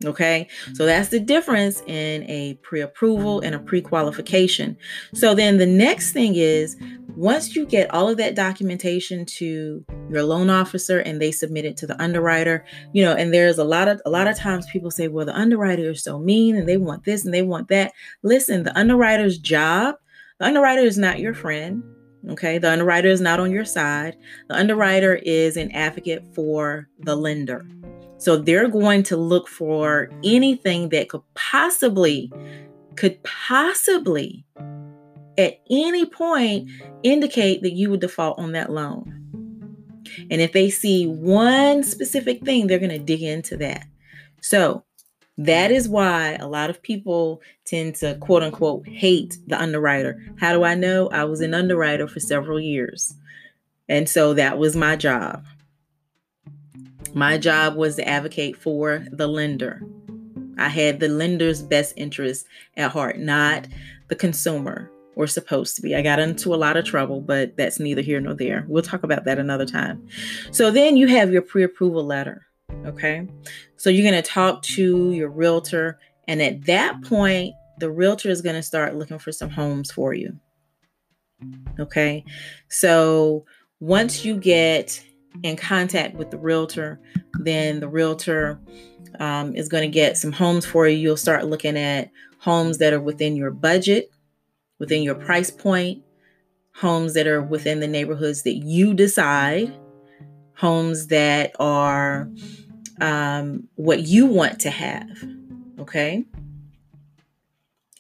Okay, 0.07 0.49
so 0.73 0.87
that's 0.87 1.11
the 1.11 1.21
difference 1.21 1.83
in 1.87 2.23
a 2.31 2.55
pre 2.63 2.81
approval 2.81 3.41
and 3.41 3.55
a 3.55 3.59
pre 3.59 3.83
qualification. 3.83 4.79
So 5.13 5.35
then 5.35 5.59
the 5.59 5.67
next 5.67 6.13
thing 6.13 6.37
is 6.37 6.75
once 7.17 7.55
you 7.55 7.67
get 7.67 7.93
all 7.93 8.09
of 8.09 8.17
that 8.17 8.35
documentation 8.35 9.27
to 9.27 9.85
your 10.09 10.23
loan 10.23 10.49
officer 10.49 11.01
and 11.01 11.21
they 11.21 11.31
submit 11.31 11.67
it 11.67 11.77
to 11.79 11.87
the 11.87 12.01
underwriter, 12.01 12.65
you 12.95 13.05
know, 13.05 13.13
and 13.13 13.35
there's 13.35 13.59
a 13.59 13.65
lot 13.65 13.89
of 13.89 14.01
a 14.07 14.11
lot 14.11 14.27
of 14.27 14.39
times 14.39 14.67
people 14.73 14.91
say, 14.91 15.07
well, 15.07 15.27
the 15.27 15.37
underwriter 15.37 15.91
is 15.91 16.03
so 16.03 16.19
mean 16.19 16.57
and 16.57 16.67
they 16.67 16.79
want 16.79 17.05
this 17.05 17.27
and 17.27 17.35
they 17.35 17.43
want 17.43 17.69
that. 17.69 17.93
Listen, 18.23 18.63
the 18.63 18.79
underwriter's 18.79 19.37
job, 19.37 19.97
the 20.39 20.47
underwriter 20.47 20.83
is 20.83 20.97
not 20.97 21.19
your 21.19 21.35
friend. 21.35 21.83
Okay, 22.31 22.57
the 22.57 22.71
underwriter 22.71 23.09
is 23.09 23.21
not 23.21 23.39
on 23.39 23.51
your 23.51 23.67
side. 23.67 24.17
The 24.49 24.57
underwriter 24.57 25.15
is 25.15 25.59
an 25.59 25.73
advocate 25.73 26.35
for 26.35 26.89
the 27.01 27.17
lender. 27.17 27.67
So 28.21 28.37
they're 28.37 28.69
going 28.69 29.03
to 29.05 29.17
look 29.17 29.49
for 29.49 30.11
anything 30.23 30.91
that 30.91 31.09
could 31.09 31.23
possibly, 31.35 32.31
could 32.95 33.23
possibly 33.25 34.45
at 35.39 35.59
any 35.71 36.05
point 36.05 36.71
indicate 37.03 37.63
that 37.63 37.73
you 37.73 37.89
would 37.89 38.01
default 38.01 38.39
on 38.39 38.53
that 38.53 38.71
loan. 38.71 39.17
And 40.31 40.43
if 40.43 40.53
they 40.53 40.69
see 40.69 41.07
one 41.07 41.83
specific 41.83 42.45
thing, 42.45 42.67
they're 42.67 42.79
going 42.79 42.91
to 42.91 42.99
dig 42.99 43.23
into 43.23 43.57
that. 43.57 43.87
So 44.43 44.85
that 45.39 45.71
is 45.71 45.89
why 45.89 46.35
a 46.35 46.47
lot 46.47 46.69
of 46.69 46.83
people 46.83 47.41
tend 47.65 47.95
to 47.97 48.17
quote 48.17 48.43
unquote 48.43 48.87
hate 48.87 49.39
the 49.47 49.59
underwriter. 49.59 50.23
How 50.39 50.53
do 50.53 50.63
I 50.63 50.75
know? 50.75 51.09
I 51.09 51.25
was 51.25 51.41
an 51.41 51.55
underwriter 51.55 52.07
for 52.07 52.21
several 52.21 52.61
years. 52.61 53.15
And 53.89 54.11
so 54.11 54.35
that 54.35 54.59
was 54.59 54.77
my 54.77 54.95
job. 54.97 55.47
My 57.15 57.39
job 57.39 57.77
was 57.77 57.97
to 57.97 58.09
advocate 58.09 58.57
for 58.57 59.05
the 59.11 59.27
lender. 59.27 59.83
I 60.59 60.69
had 60.69 61.01
the 61.01 61.09
lender's 61.09 61.63
best 61.63 61.95
interest 61.97 62.47
at 62.77 62.93
heart, 62.93 63.19
not 63.19 63.67
the 64.09 64.17
consumer 64.17 64.91
or 65.17 65.27
supposed 65.27 65.77
to 65.77 65.83
be. 65.83 65.95
I 65.95 66.03
got 66.03 66.19
into 66.19 66.55
a 66.55 66.57
lot 66.57 66.77
of 66.77 66.85
trouble, 66.85 67.21
but 67.21 67.57
that's 67.57 67.81
neither 67.81 68.03
here 68.03 68.21
nor 68.21 68.35
there. 68.35 68.65
We'll 68.69 68.83
talk 68.83 69.03
about 69.03 69.25
that 69.25 69.39
another 69.39 69.67
time. 69.67 70.07
So 70.51 70.71
then 70.71 70.97
you 70.97 71.09
have 71.09 71.33
your 71.33 71.43
pre 71.43 71.63
approval 71.63 72.05
letter. 72.05 72.47
Okay. 72.87 73.27
So 73.77 73.91
you're 73.91 74.09
going 74.09 74.23
to 74.23 74.29
talk 74.29 74.63
to 74.63 75.13
your 75.13 75.29
realtor. 75.29 75.99
And 76.29 76.41
at 76.41 76.65
that 76.67 77.03
point, 77.03 77.55
the 77.79 77.91
realtor 77.91 78.31
is 78.31 78.43
going 78.43 78.57
to 78.57 78.63
start 78.63 78.95
looking 78.95 79.19
for 79.19 79.33
some 79.33 79.51
homes 79.51 79.91
for 79.91 80.15
you. 80.15 80.39
Okay. 81.79 82.25
So 82.69 83.45
once 83.81 84.25
you 84.25 84.37
get 84.37 85.03
in 85.43 85.57
contact 85.57 86.17
with 86.17 86.31
the 86.31 86.39
realtor, 86.39 87.01
then 87.35 87.81
the 87.81 87.89
realtor 87.89 88.61
um, 89.19 89.55
is 89.55 89.69
going 89.69 89.83
to 89.83 89.89
get 89.89 90.17
some 90.17 90.33
homes 90.33 90.67
for 90.67 90.87
you. 90.87 90.97
You'll 90.97 91.17
start 91.17 91.47
looking 91.47 91.77
at 91.77 92.11
homes 92.39 92.79
that 92.79 92.93
are 92.93 93.01
within 93.01 93.37
your 93.37 93.51
budget, 93.51 94.11
within 94.79 95.03
your 95.03 95.15
price 95.15 95.51
point, 95.51 96.03
homes 96.75 97.15
that 97.15 97.27
are 97.27 97.43
within 97.43 97.81
the 97.81 97.89
neighborhoods 97.89 98.43
that 98.43 98.55
you 98.55 98.95
decide, 98.95 99.75
homes 100.57 101.09
that 101.09 101.53
are 101.59 102.29
um, 103.01 103.69
what 103.77 104.01
you 104.01 104.27
want 104.27 104.61
to 104.61 104.71
have. 104.71 105.09
Okay. 105.79 106.25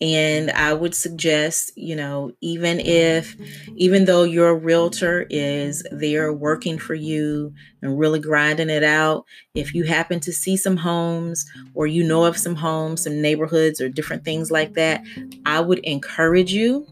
And 0.00 0.50
I 0.52 0.72
would 0.72 0.94
suggest, 0.94 1.72
you 1.76 1.94
know, 1.94 2.32
even 2.40 2.80
if, 2.80 3.36
even 3.76 4.06
though 4.06 4.22
your 4.22 4.56
realtor 4.56 5.26
is 5.28 5.86
there 5.90 6.32
working 6.32 6.78
for 6.78 6.94
you 6.94 7.52
and 7.82 7.98
really 7.98 8.18
grinding 8.18 8.70
it 8.70 8.82
out, 8.82 9.26
if 9.54 9.74
you 9.74 9.84
happen 9.84 10.18
to 10.20 10.32
see 10.32 10.56
some 10.56 10.78
homes 10.78 11.44
or 11.74 11.86
you 11.86 12.02
know 12.02 12.24
of 12.24 12.38
some 12.38 12.54
homes, 12.54 13.04
some 13.04 13.20
neighborhoods 13.20 13.78
or 13.78 13.90
different 13.90 14.24
things 14.24 14.50
like 14.50 14.72
that, 14.72 15.02
I 15.44 15.60
would 15.60 15.80
encourage 15.80 16.52
you, 16.52 16.86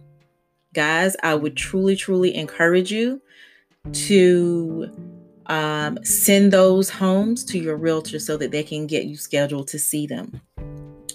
guys, 0.74 1.16
I 1.22 1.34
would 1.34 1.56
truly, 1.56 1.96
truly 1.96 2.34
encourage 2.34 2.92
you 2.92 3.22
to 3.90 4.90
um, 5.46 5.98
send 6.04 6.52
those 6.52 6.90
homes 6.90 7.42
to 7.46 7.58
your 7.58 7.76
realtor 7.76 8.18
so 8.18 8.36
that 8.36 8.50
they 8.50 8.62
can 8.62 8.86
get 8.86 9.06
you 9.06 9.16
scheduled 9.16 9.68
to 9.68 9.78
see 9.78 10.06
them 10.06 10.42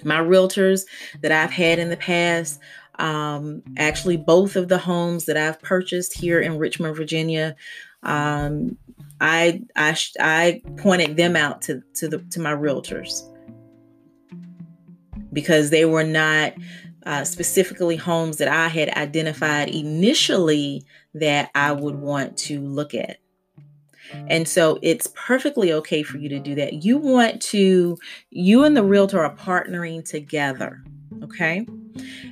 my 0.06 0.20
realtors 0.20 0.86
that 1.22 1.32
I've 1.32 1.52
had 1.52 1.80
in 1.80 1.90
the 1.90 1.98
past, 1.98 2.60
um, 3.00 3.64
actually, 3.78 4.18
both 4.18 4.56
of 4.56 4.68
the 4.68 4.78
homes 4.78 5.26
that 5.26 5.38
I've 5.38 5.62
purchased 5.62 6.14
here 6.14 6.40
in 6.40 6.58
Richmond, 6.58 6.96
Virginia, 6.96 7.56
um, 8.04 8.78
I, 9.20 9.62
I 9.76 9.98
I 10.20 10.62
pointed 10.78 11.18
them 11.18 11.36
out 11.36 11.62
to 11.64 11.82
to 11.96 12.08
the 12.08 12.20
to 12.32 12.40
my 12.40 12.54
realtors 12.54 13.24
because 15.32 15.70
they 15.70 15.86
were 15.86 16.04
not 16.04 16.54
uh, 17.06 17.24
specifically 17.24 17.96
homes 17.96 18.38
that 18.38 18.48
I 18.48 18.68
had 18.68 18.90
identified 18.90 19.70
initially 19.70 20.86
that 21.16 21.50
I 21.56 21.72
would 21.72 21.96
want 21.96 22.38
to 22.38 22.62
look 22.62 22.94
at. 22.94 23.18
And 24.28 24.48
so 24.48 24.80
it's 24.82 25.08
perfectly 25.16 25.74
okay 25.74 26.04
for 26.04 26.18
you 26.18 26.30
to 26.30 26.40
do 26.40 26.56
that. 26.56 26.84
You 26.84 26.98
want 26.98 27.42
to, 27.44 27.98
you 28.30 28.64
and 28.64 28.76
the 28.76 28.84
realtor 28.84 29.24
are 29.24 29.36
partnering 29.36 30.08
together. 30.08 30.84
Okay. 31.24 31.68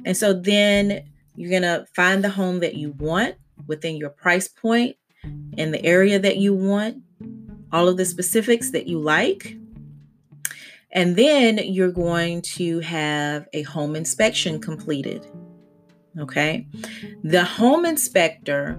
And 0.05 0.15
so 0.15 0.33
then 0.33 1.03
you're 1.35 1.49
going 1.49 1.61
to 1.61 1.85
find 1.95 2.23
the 2.23 2.29
home 2.29 2.59
that 2.59 2.75
you 2.75 2.91
want 2.97 3.35
within 3.67 3.95
your 3.97 4.09
price 4.09 4.47
point 4.47 4.95
in 5.57 5.71
the 5.71 5.83
area 5.85 6.19
that 6.19 6.37
you 6.37 6.53
want, 6.53 6.97
all 7.71 7.87
of 7.87 7.97
the 7.97 8.05
specifics 8.05 8.71
that 8.71 8.87
you 8.87 8.99
like. 8.99 9.55
And 10.93 11.15
then 11.15 11.59
you're 11.63 11.91
going 11.91 12.41
to 12.41 12.79
have 12.81 13.47
a 13.53 13.61
home 13.63 13.95
inspection 13.95 14.59
completed. 14.59 15.25
Okay. 16.19 16.67
The 17.23 17.45
home 17.45 17.85
inspector 17.85 18.77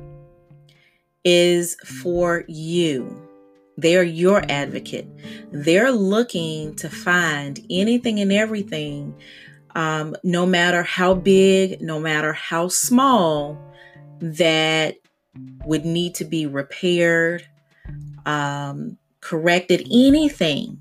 is 1.25 1.77
for 1.85 2.45
you. 2.49 3.29
They're 3.77 4.03
your 4.03 4.43
advocate. 4.49 5.09
They're 5.51 5.93
looking 5.93 6.75
to 6.77 6.91
find 6.91 7.65
anything 7.71 8.21
and 8.21 8.33
everything, 8.33 9.15
um, 9.75 10.15
no 10.23 10.45
matter 10.45 10.83
how 10.83 11.15
big, 11.15 11.81
no 11.81 11.99
matter 11.99 12.33
how 12.33 12.69
small, 12.69 13.59
that 14.21 14.97
would 15.65 15.85
need 15.85 16.15
to 16.17 16.25
be 16.25 16.47
repaired, 16.47 17.47
um, 18.27 18.99
corrected, 19.21 19.89
anything 19.91 20.79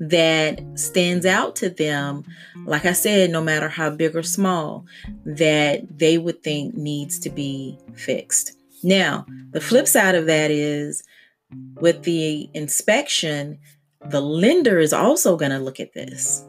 that 0.00 0.60
stands 0.74 1.24
out 1.24 1.54
to 1.56 1.70
them, 1.70 2.24
like 2.66 2.84
I 2.84 2.92
said, 2.92 3.30
no 3.30 3.40
matter 3.40 3.68
how 3.68 3.90
big 3.90 4.16
or 4.16 4.22
small, 4.22 4.84
that 5.24 5.98
they 5.98 6.18
would 6.18 6.42
think 6.42 6.74
needs 6.74 7.20
to 7.20 7.30
be 7.30 7.78
fixed. 7.94 8.52
Now, 8.84 9.24
the 9.50 9.60
flip 9.60 9.88
side 9.88 10.14
of 10.14 10.26
that 10.26 10.50
is 10.50 11.02
with 11.80 12.02
the 12.02 12.50
inspection, 12.52 13.58
the 14.10 14.20
lender 14.20 14.78
is 14.78 14.92
also 14.92 15.36
going 15.36 15.52
to 15.52 15.58
look 15.58 15.80
at 15.80 15.94
this. 15.94 16.44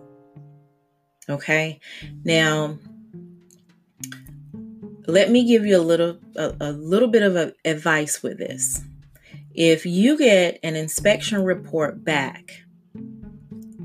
Okay. 1.30 1.80
Now, 2.26 2.78
let 5.08 5.32
me 5.32 5.46
give 5.46 5.66
you 5.66 5.78
a 5.78 5.80
little 5.80 6.20
a, 6.36 6.54
a 6.60 6.72
little 6.72 7.08
bit 7.08 7.24
of 7.24 7.36
a, 7.36 7.54
advice 7.64 8.22
with 8.22 8.38
this. 8.38 8.84
If 9.54 9.86
you 9.86 10.18
get 10.18 10.60
an 10.62 10.76
inspection 10.76 11.44
report 11.44 12.04
back 12.04 12.52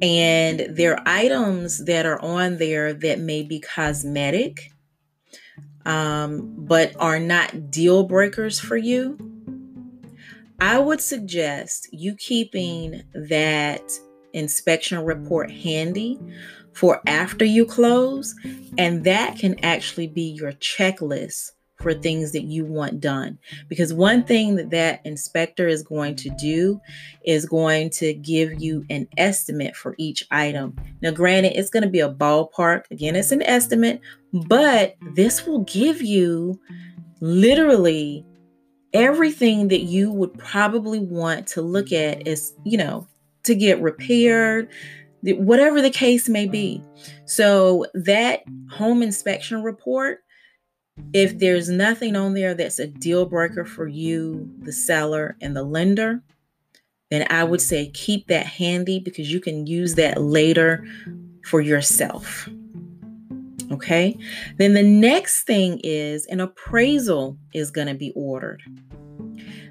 and 0.02 0.66
there 0.70 0.94
are 0.94 1.02
items 1.06 1.84
that 1.84 2.06
are 2.06 2.20
on 2.20 2.56
there 2.56 2.92
that 2.94 3.20
may 3.20 3.42
be 3.42 3.60
cosmetic 3.60 4.72
um, 5.86 6.54
but 6.56 6.94
are 6.98 7.20
not 7.20 7.70
deal 7.70 8.04
breakers 8.04 8.60
for 8.60 8.76
you, 8.76 9.18
I 10.60 10.78
would 10.78 11.00
suggest 11.00 11.88
you 11.92 12.14
keeping 12.16 13.02
that 13.14 13.90
inspection 14.32 15.02
report 15.04 15.50
handy 15.50 16.18
for 16.72 17.00
after 17.06 17.44
you 17.44 17.64
close, 17.64 18.34
and 18.78 19.04
that 19.04 19.38
can 19.38 19.58
actually 19.64 20.06
be 20.06 20.22
your 20.22 20.52
checklist 20.52 21.52
for 21.80 21.94
things 21.94 22.32
that 22.32 22.44
you 22.44 22.64
want 22.64 23.00
done. 23.00 23.38
Because 23.68 23.92
one 23.92 24.24
thing 24.24 24.56
that 24.56 24.70
that 24.70 25.00
inspector 25.04 25.66
is 25.66 25.82
going 25.82 26.16
to 26.16 26.30
do 26.38 26.80
is 27.24 27.46
going 27.46 27.90
to 27.90 28.12
give 28.14 28.60
you 28.60 28.84
an 28.90 29.08
estimate 29.16 29.76
for 29.76 29.94
each 29.98 30.24
item. 30.30 30.76
Now, 31.02 31.10
granted, 31.10 31.58
it's 31.58 31.70
going 31.70 31.82
to 31.82 31.88
be 31.88 32.00
a 32.00 32.12
ballpark. 32.12 32.84
Again, 32.90 33.16
it's 33.16 33.32
an 33.32 33.42
estimate, 33.42 34.00
but 34.32 34.96
this 35.14 35.46
will 35.46 35.64
give 35.64 36.02
you 36.02 36.60
literally 37.20 38.24
everything 38.92 39.68
that 39.68 39.82
you 39.82 40.10
would 40.10 40.36
probably 40.38 40.98
want 40.98 41.46
to 41.48 41.62
look 41.62 41.92
at 41.92 42.26
is, 42.26 42.52
you 42.64 42.76
know, 42.76 43.06
to 43.44 43.54
get 43.54 43.80
repaired, 43.80 44.68
whatever 45.22 45.80
the 45.80 45.90
case 45.90 46.28
may 46.28 46.46
be. 46.46 46.82
So, 47.24 47.86
that 47.94 48.42
home 48.70 49.02
inspection 49.02 49.62
report 49.62 50.20
if 51.12 51.38
there's 51.38 51.68
nothing 51.68 52.16
on 52.16 52.34
there 52.34 52.54
that's 52.54 52.78
a 52.78 52.86
deal 52.86 53.26
breaker 53.26 53.64
for 53.64 53.86
you, 53.86 54.50
the 54.60 54.72
seller, 54.72 55.36
and 55.40 55.56
the 55.56 55.62
lender, 55.62 56.22
then 57.10 57.26
I 57.30 57.44
would 57.44 57.60
say 57.60 57.90
keep 57.90 58.28
that 58.28 58.46
handy 58.46 59.00
because 59.00 59.32
you 59.32 59.40
can 59.40 59.66
use 59.66 59.96
that 59.96 60.20
later 60.20 60.86
for 61.44 61.60
yourself. 61.60 62.48
Okay. 63.72 64.16
Then 64.58 64.74
the 64.74 64.82
next 64.82 65.44
thing 65.44 65.80
is 65.84 66.26
an 66.26 66.40
appraisal 66.40 67.36
is 67.52 67.70
going 67.70 67.86
to 67.86 67.94
be 67.94 68.12
ordered. 68.14 68.62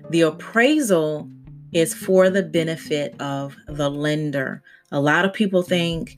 The 0.09 0.21
appraisal 0.21 1.29
is 1.71 1.93
for 1.93 2.29
the 2.29 2.43
benefit 2.43 3.19
of 3.21 3.55
the 3.67 3.89
lender. 3.89 4.63
A 4.91 4.99
lot 4.99 5.25
of 5.25 5.33
people 5.33 5.61
think 5.61 6.17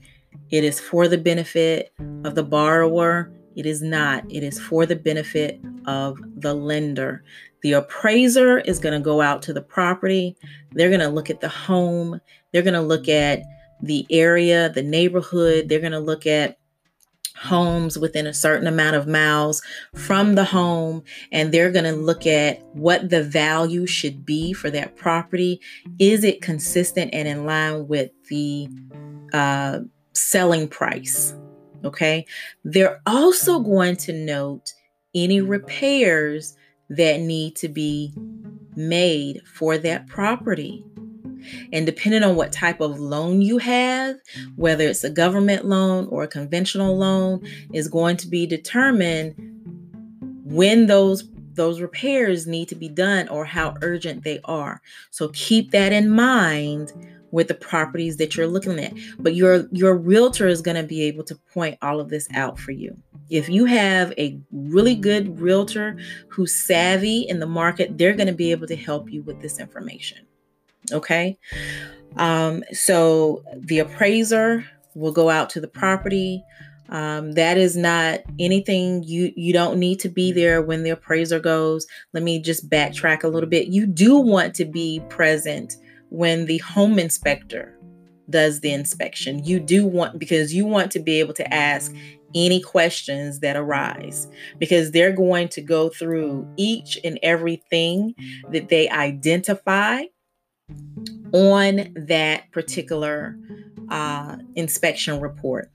it 0.50 0.64
is 0.64 0.80
for 0.80 1.08
the 1.08 1.18
benefit 1.18 1.94
of 2.24 2.36
the 2.36 2.44
borrower 2.44 3.32
it 3.56 3.66
is 3.66 3.82
not. 3.82 4.24
It 4.30 4.44
is 4.44 4.60
for 4.60 4.86
the 4.86 4.96
benefit 4.96 5.60
of 5.86 6.18
the 6.38 6.54
lender. 6.54 7.24
The 7.62 7.74
appraiser 7.74 8.60
is 8.60 8.80
going 8.80 8.94
to 8.94 9.04
go 9.04 9.22
out 9.22 9.42
to 9.44 9.54
the 9.54 9.62
property. 9.62 10.36
They're 10.72 10.90
going 10.90 11.02
to 11.02 11.10
look 11.10 11.30
at 11.30 11.42
the 11.42 11.50
home. 11.50 12.20
They're 12.52 12.64
going 12.64 12.74
to 12.74 12.82
look 12.82 13.08
at 13.08 13.44
the 13.82 14.06
area, 14.10 14.70
the 14.70 14.84
neighborhood. 14.84 15.70
They're 15.70 15.80
going 15.80 15.92
to 15.92 16.00
look 16.00 16.26
at 16.26 16.58
homes 17.42 17.98
within 17.98 18.28
a 18.28 18.34
certain 18.34 18.68
amount 18.68 18.96
of 18.96 19.08
miles 19.08 19.64
from 19.96 20.36
the 20.36 20.44
home 20.44 21.04
and 21.32 21.52
they're 21.52 21.72
going 21.72 21.86
to 21.86 21.92
look 21.92 22.28
at 22.28 22.64
what 22.74 23.10
the 23.10 23.24
value 23.24 23.88
should 23.88 24.24
be 24.24 24.54
for 24.54 24.70
that 24.70 24.96
property 24.96 25.60
is 25.98 26.24
it 26.24 26.42
consistent 26.42 27.10
and 27.14 27.28
in 27.28 27.46
line 27.46 27.88
with 27.88 28.12
the 28.30 28.68
uh, 29.34 29.80
selling 30.14 30.68
price 30.68 31.34
Okay. 31.84 32.26
They're 32.64 33.02
also 33.06 33.60
mm-hmm. 33.60 33.72
going 33.72 33.96
to 33.98 34.14
note 34.14 34.74
any 35.14 35.40
mm-hmm. 35.40 35.50
repairs 35.50 36.56
that 36.90 37.22
need 37.22 37.56
to 37.58 37.70
be 37.70 38.14
made 38.76 39.42
for 39.46 39.78
that 39.78 40.08
property. 40.08 40.84
And 41.74 41.86
depending 41.86 42.24
on 42.24 42.36
what 42.36 42.52
type 42.52 42.82
of 42.82 43.00
loan 43.00 43.42
you 43.42 43.58
have, 43.58 44.18
whether 44.56 44.88
it's 44.88 45.04
a 45.04 45.10
government 45.10 45.66
loan 45.66 46.08
or 46.08 46.24
a 46.24 46.28
conventional 46.28 46.98
loan, 46.98 47.42
is 47.74 47.88
going 47.88 48.18
to 48.18 48.28
be 48.28 48.46
determined 48.46 49.36
when 50.46 50.88
those 50.88 51.28
those 51.54 51.82
repairs 51.82 52.48
need 52.48 52.70
to 52.70 52.76
be 52.76 52.88
done 52.88 53.28
or 53.28 53.44
how 53.44 53.76
urgent 53.82 54.24
they 54.24 54.40
are. 54.46 54.82
So 55.10 55.30
keep 55.30 55.72
that 55.72 55.92
in 55.92 56.10
mind 56.10 56.94
with 57.32 57.48
the 57.48 57.54
properties 57.54 58.18
that 58.18 58.36
you're 58.36 58.48
looking 58.48 58.80
at. 58.80 58.94
But 59.20 59.36
your 59.36 59.68
your 59.72 59.96
realtor 59.96 60.48
is 60.48 60.62
going 60.62 60.78
to 60.78 60.84
be 60.84 61.04
able 61.04 61.24
to 61.26 61.36
point 61.54 61.78
all 61.82 62.00
of 62.00 62.10
this 62.10 62.28
out 62.34 62.60
for 62.60 62.72
you. 62.72 62.96
If 63.30 63.50
you 63.50 63.66
have 63.66 64.14
a 64.18 64.40
really 64.52 64.96
good 64.96 65.40
realtor 65.40 65.98
who's 66.28 66.54
savvy 66.54 67.22
in 67.22 67.40
the 67.40 67.48
market, 67.48 67.98
they're 67.98 68.14
going 68.14 68.28
to 68.28 68.34
be 68.34 68.52
able 68.52 68.68
to 68.68 68.76
help 68.76 69.12
you 69.12 69.24
with 69.24 69.42
this 69.42 69.60
information. 69.60 70.20
Okay? 70.92 71.38
Um, 72.18 72.64
so 72.74 73.44
the 73.56 73.80
appraiser 73.80 74.66
will 74.96 75.14
go 75.14 75.30
out 75.30 75.50
to 75.52 75.62
the 75.62 75.68
property. 75.68 76.44
Um, 76.90 77.32
that 77.34 77.58
is 77.58 77.78
not 77.78 78.20
anything 78.38 79.04
you 79.04 79.32
you 79.38 79.54
don't 79.54 79.80
need 79.80 80.02
to 80.02 80.10
be 80.10 80.34
there 80.34 80.62
when 80.62 80.84
the 80.84 80.90
appraiser 80.90 81.40
goes. 81.40 81.88
Let 82.12 82.24
me 82.24 82.42
just 82.42 82.70
backtrack 82.70 83.24
a 83.24 83.30
little 83.30 83.50
bit. 83.50 83.68
You 83.68 83.86
do 83.86 84.18
want 84.18 84.56
to 84.56 84.66
be 84.66 85.02
present 85.08 85.78
when 86.12 86.46
the 86.46 86.60
home 86.60 87.00
inspector 87.00 87.74
does 88.30 88.60
the 88.60 88.72
inspection. 88.72 89.44
You 89.44 89.60
do 89.60 89.86
want, 89.86 90.20
because 90.20 90.54
you 90.54 90.66
want 90.66 90.92
to 90.92 91.00
be 91.00 91.20
able 91.20 91.34
to 91.34 91.54
ask 91.54 91.94
any 92.36 92.62
questions 92.62 93.40
that 93.40 93.56
arise, 93.56 94.28
because 94.58 94.92
they're 94.92 95.12
going 95.12 95.50
to 95.50 95.62
go 95.62 95.90
through 95.90 96.48
each 96.58 97.00
and 97.04 97.18
everything 97.24 98.14
that 98.52 98.70
they 98.70 98.90
identify 98.90 100.04
on 101.34 101.94
that 101.96 102.52
particular 102.52 103.38
uh, 103.90 104.38
inspection 104.56 105.20
report. 105.20 105.72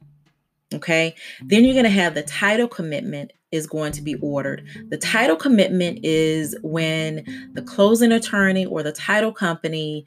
Okay. 0.75 1.15
Then 1.43 1.65
you're 1.65 1.75
going 1.75 1.85
to 1.85 1.91
have 1.91 2.15
the 2.15 2.23
title 2.23 2.69
commitment 2.69 3.33
is 3.53 3.67
going 3.67 3.93
to 3.93 4.03
be 4.03 4.17
ordered. 4.17 4.67
The 4.89 4.99
title 4.99 5.37
commitment 5.37 6.01
is 6.03 6.57
when 6.63 7.25
the 7.55 7.63
closing 7.63 8.13
attorney 8.13 8.67
or 8.67 8.83
the 8.83 8.93
title 8.93 9.33
company 9.33 10.07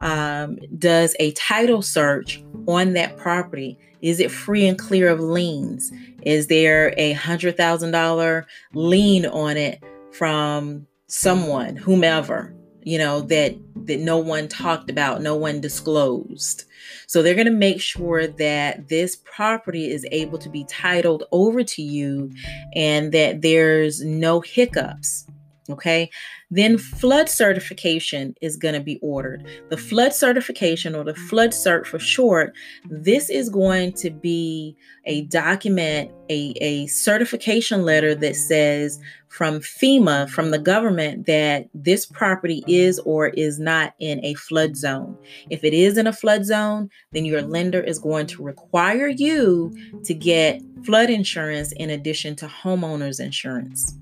um, 0.00 0.58
does 0.78 1.16
a 1.18 1.32
title 1.32 1.82
search 1.82 2.42
on 2.66 2.92
that 2.94 3.16
property. 3.16 3.78
Is 4.02 4.20
it 4.20 4.30
free 4.30 4.66
and 4.66 4.78
clear 4.78 5.08
of 5.08 5.20
liens? 5.20 5.90
Is 6.22 6.48
there 6.48 6.92
a 6.98 7.12
hundred 7.12 7.56
thousand 7.56 7.92
dollar 7.92 8.46
lien 8.74 9.24
on 9.26 9.56
it 9.56 9.82
from 10.12 10.86
someone, 11.06 11.76
whomever, 11.76 12.54
you 12.82 12.98
know, 12.98 13.20
that 13.22 13.54
that 13.86 14.00
no 14.00 14.18
one 14.18 14.48
talked 14.48 14.90
about, 14.90 15.22
no 15.22 15.36
one 15.36 15.60
disclosed? 15.60 16.64
So 17.06 17.22
they're 17.22 17.34
going 17.34 17.46
to 17.46 17.52
make 17.52 17.80
sure 17.80 18.26
that 18.26 18.88
this 18.88 19.16
property 19.16 19.90
is 19.90 20.06
able 20.10 20.38
to 20.38 20.48
be 20.48 20.64
titled 20.64 21.24
over 21.32 21.62
to 21.62 21.82
you 21.82 22.32
and 22.74 23.12
that 23.12 23.42
there's 23.42 24.02
no 24.02 24.40
hiccups. 24.40 25.26
Okay. 25.70 26.10
Then 26.50 26.76
flood 26.76 27.28
certification 27.30 28.34
is 28.42 28.56
going 28.56 28.74
to 28.74 28.80
be 28.80 28.98
ordered. 29.00 29.46
The 29.70 29.78
flood 29.78 30.12
certification 30.12 30.94
or 30.94 31.04
the 31.04 31.14
flood 31.14 31.50
cert 31.50 31.86
for 31.86 31.98
short, 31.98 32.52
this 32.90 33.30
is 33.30 33.48
going 33.48 33.94
to 33.94 34.10
be 34.10 34.76
a 35.06 35.22
document, 35.22 36.10
a, 36.28 36.52
a 36.60 36.86
certification 36.88 37.82
letter 37.82 38.14
that 38.14 38.36
says 38.36 39.00
from 39.28 39.60
FEMA, 39.60 40.28
from 40.28 40.50
the 40.50 40.58
government, 40.58 41.26
that 41.26 41.68
this 41.72 42.04
property 42.04 42.62
is 42.68 42.98
or 43.00 43.28
is 43.28 43.58
not 43.58 43.94
in 43.98 44.22
a 44.24 44.34
flood 44.34 44.76
zone. 44.76 45.16
If 45.48 45.64
it 45.64 45.72
is 45.72 45.96
in 45.96 46.06
a 46.06 46.12
flood 46.12 46.44
zone, 46.44 46.90
then 47.12 47.24
your 47.24 47.42
lender 47.42 47.80
is 47.80 47.98
going 47.98 48.26
to 48.28 48.42
require 48.42 49.08
you 49.08 49.74
to 50.04 50.12
get 50.12 50.60
flood 50.84 51.08
insurance 51.08 51.72
in 51.72 51.88
addition 51.88 52.36
to 52.36 52.46
homeowners 52.46 53.18
insurance. 53.18 53.98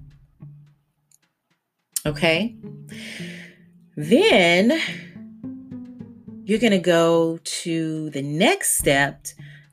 Okay. 2.05 2.57
Then 3.97 4.81
you're 6.45 6.59
going 6.59 6.73
to 6.73 6.79
go 6.79 7.38
to 7.43 8.11
the 8.11 8.23
next 8.23 8.79
step 8.79 9.27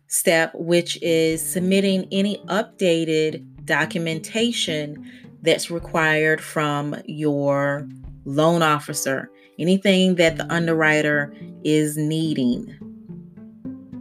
step 0.08 0.52
which 0.56 1.02
is 1.02 1.42
submitting 1.42 2.08
any 2.12 2.38
updated 2.48 3.46
documentation 3.66 5.10
that's 5.42 5.72
required 5.72 6.42
from 6.42 6.96
your 7.06 7.88
loan 8.26 8.62
officer. 8.62 9.32
Anything 9.58 10.16
that 10.16 10.38
the 10.38 10.52
underwriter 10.52 11.34
is 11.64 11.98
needing. 11.98 12.76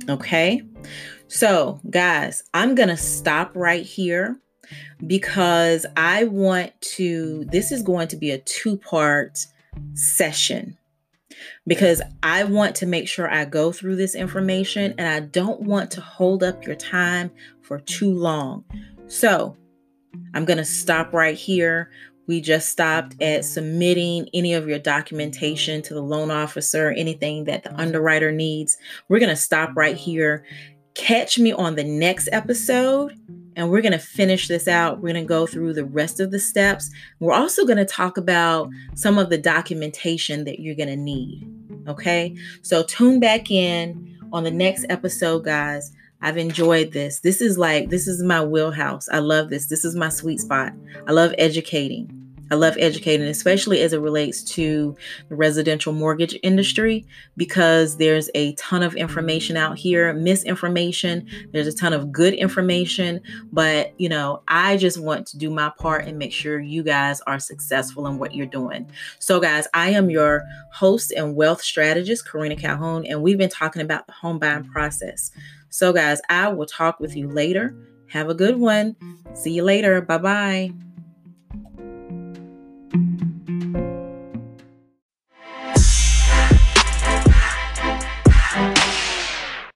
Okay? 0.09 0.63
So 1.29 1.81
guys 1.91 2.43
i'm 2.55 2.75
going 2.75 2.89
to 2.89 2.97
stop 2.97 3.53
right 3.55 3.85
here 3.85 4.39
because 5.07 5.87
I 5.97 6.25
want 6.25 6.79
to, 6.97 7.45
this 7.47 7.73
is 7.73 7.83
going 7.83 8.09
to 8.09 8.17
be 8.17 8.31
a 8.31 8.39
two 8.39 8.77
part 8.77 9.47
session 9.95 10.77
because 11.67 12.03
I 12.23 12.45
want 12.45 12.75
to 12.77 12.87
make 12.87 13.09
sure 13.09 13.31
I 13.31 13.45
go 13.45 13.73
through 13.73 13.97
this 13.97 14.15
information 14.15 14.95
and 14.99 15.07
I 15.07 15.21
don't 15.21 15.63
want 15.63 15.91
to 15.93 16.01
hold 16.01 16.43
up 16.43 16.67
your 16.67 16.77
time 16.77 17.31
for 17.63 17.79
too 17.81 18.13
long. 18.13 18.65
So 19.09 19.57
I'm 20.35 20.45
going 20.45 20.59
to 20.59 20.65
stop 20.65 21.13
right 21.13 21.37
here. 21.37 21.91
We 22.27 22.41
just 22.41 22.69
stopped 22.69 23.21
at 23.23 23.45
submitting 23.45 24.29
any 24.35 24.53
of 24.53 24.69
your 24.69 24.79
documentation 24.79 25.81
to 25.83 25.95
the 25.95 26.03
loan 26.03 26.31
officer, 26.31 26.91
anything 26.91 27.45
that 27.45 27.65
the 27.65 27.75
underwriter 27.75 28.33
needs. 28.33 28.77
We're 29.09 29.19
going 29.19 29.31
to 29.31 29.37
stop 29.37 29.71
right 29.77 29.97
here. 29.97 30.45
Catch 30.99 31.39
me 31.39 31.53
on 31.53 31.77
the 31.77 31.85
next 31.85 32.29
episode 32.33 33.17
and 33.57 33.71
we're 33.71 33.81
going 33.81 33.93
to 33.93 33.99
finish 33.99 34.49
this 34.49 34.69
out. 34.69 34.99
We're 34.99 35.13
going 35.13 35.25
to 35.25 35.29
go 35.29 35.47
through 35.47 35.73
the 35.73 35.85
rest 35.85 36.21
of 36.21 36.33
the 36.33 36.39
steps. 36.39 36.91
We're 37.21 37.33
also 37.33 37.65
going 37.65 37.79
to 37.79 37.85
talk 37.85 38.17
about 38.17 38.69
some 38.95 39.17
of 39.17 39.31
the 39.31 39.39
documentation 39.39 40.45
that 40.45 40.61
you're 40.61 40.75
going 40.75 40.89
to 40.89 40.97
need. 40.97 41.49
Okay. 41.89 42.37
So 42.63 42.83
tune 42.83 43.21
back 43.21 43.51
in 43.51 44.19
on 44.33 44.45
the 44.45 44.51
next 44.51 44.87
episode, 44.89 45.45
guys. 45.45 45.93
I've 46.21 46.37
enjoyed 46.37 46.93
this. 46.93 47.21
This 47.21 47.41
is 47.41 47.57
like, 47.57 47.91
this 47.91 48.09
is 48.09 48.23
my 48.23 48.45
wheelhouse. 48.45 49.09
I 49.09 49.21
love 49.21 49.51
this. 49.51 49.67
This 49.67 49.85
is 49.85 49.95
my 49.95 50.09
sweet 50.09 50.41
spot. 50.41 50.73
I 51.07 51.13
love 51.13 51.33
educating. 51.39 52.28
I 52.51 52.55
love 52.55 52.77
educating, 52.79 53.27
especially 53.27 53.81
as 53.81 53.93
it 53.93 54.01
relates 54.01 54.43
to 54.55 54.97
the 55.29 55.37
residential 55.37 55.93
mortgage 55.93 56.39
industry, 56.43 57.07
because 57.37 57.97
there's 57.97 58.31
a 58.35 58.55
ton 58.55 58.83
of 58.83 58.95
information 58.95 59.57
out 59.57 59.79
here, 59.79 60.13
misinformation. 60.13 61.27
There's 61.53 61.67
a 61.67 61.75
ton 61.75 61.93
of 61.93 62.13
good 62.13 62.35
information, 62.35 63.21
but 63.53 63.95
you 64.01 64.09
know, 64.09 64.43
I 64.49 64.77
just 64.77 64.99
want 64.99 65.27
to 65.29 65.39
do 65.39 65.51
my 65.51 65.71
part 65.79 66.07
and 66.07 66.19
make 66.19 66.33
sure 66.33 66.61
you 66.61 66.83
guys 66.83 67.21
are 67.23 67.39
successful 67.39 68.07
in 68.07 68.19
what 68.19 68.35
you're 68.35 68.47
doing. 68.47 68.91
So, 69.19 69.41
guys, 69.41 69.67
I 69.75 69.91
am 69.91 70.11
your 70.11 70.45
host 70.73 71.13
and 71.13 71.37
wealth 71.37 71.63
strategist, 71.63 72.29
Karina 72.29 72.57
Calhoun, 72.57 73.07
and 73.07 73.23
we've 73.23 73.39
been 73.39 73.51
talking 73.51 73.83
about 73.83 74.07
the 74.07 74.13
home 74.13 74.39
buying 74.39 74.65
process. 74.65 75.31
So, 75.71 75.93
guys, 75.93 76.21
I 76.29 76.49
will 76.49 76.67
talk 76.67 77.01
with 77.01 77.17
you 77.17 77.29
later. 77.29 77.75
Have 78.09 78.31
a 78.31 78.35
good 78.35 78.57
one. 78.57 78.97
See 79.35 79.53
you 79.53 79.63
later. 79.63 80.01
Bye 80.01 80.19
bye. 80.19 80.88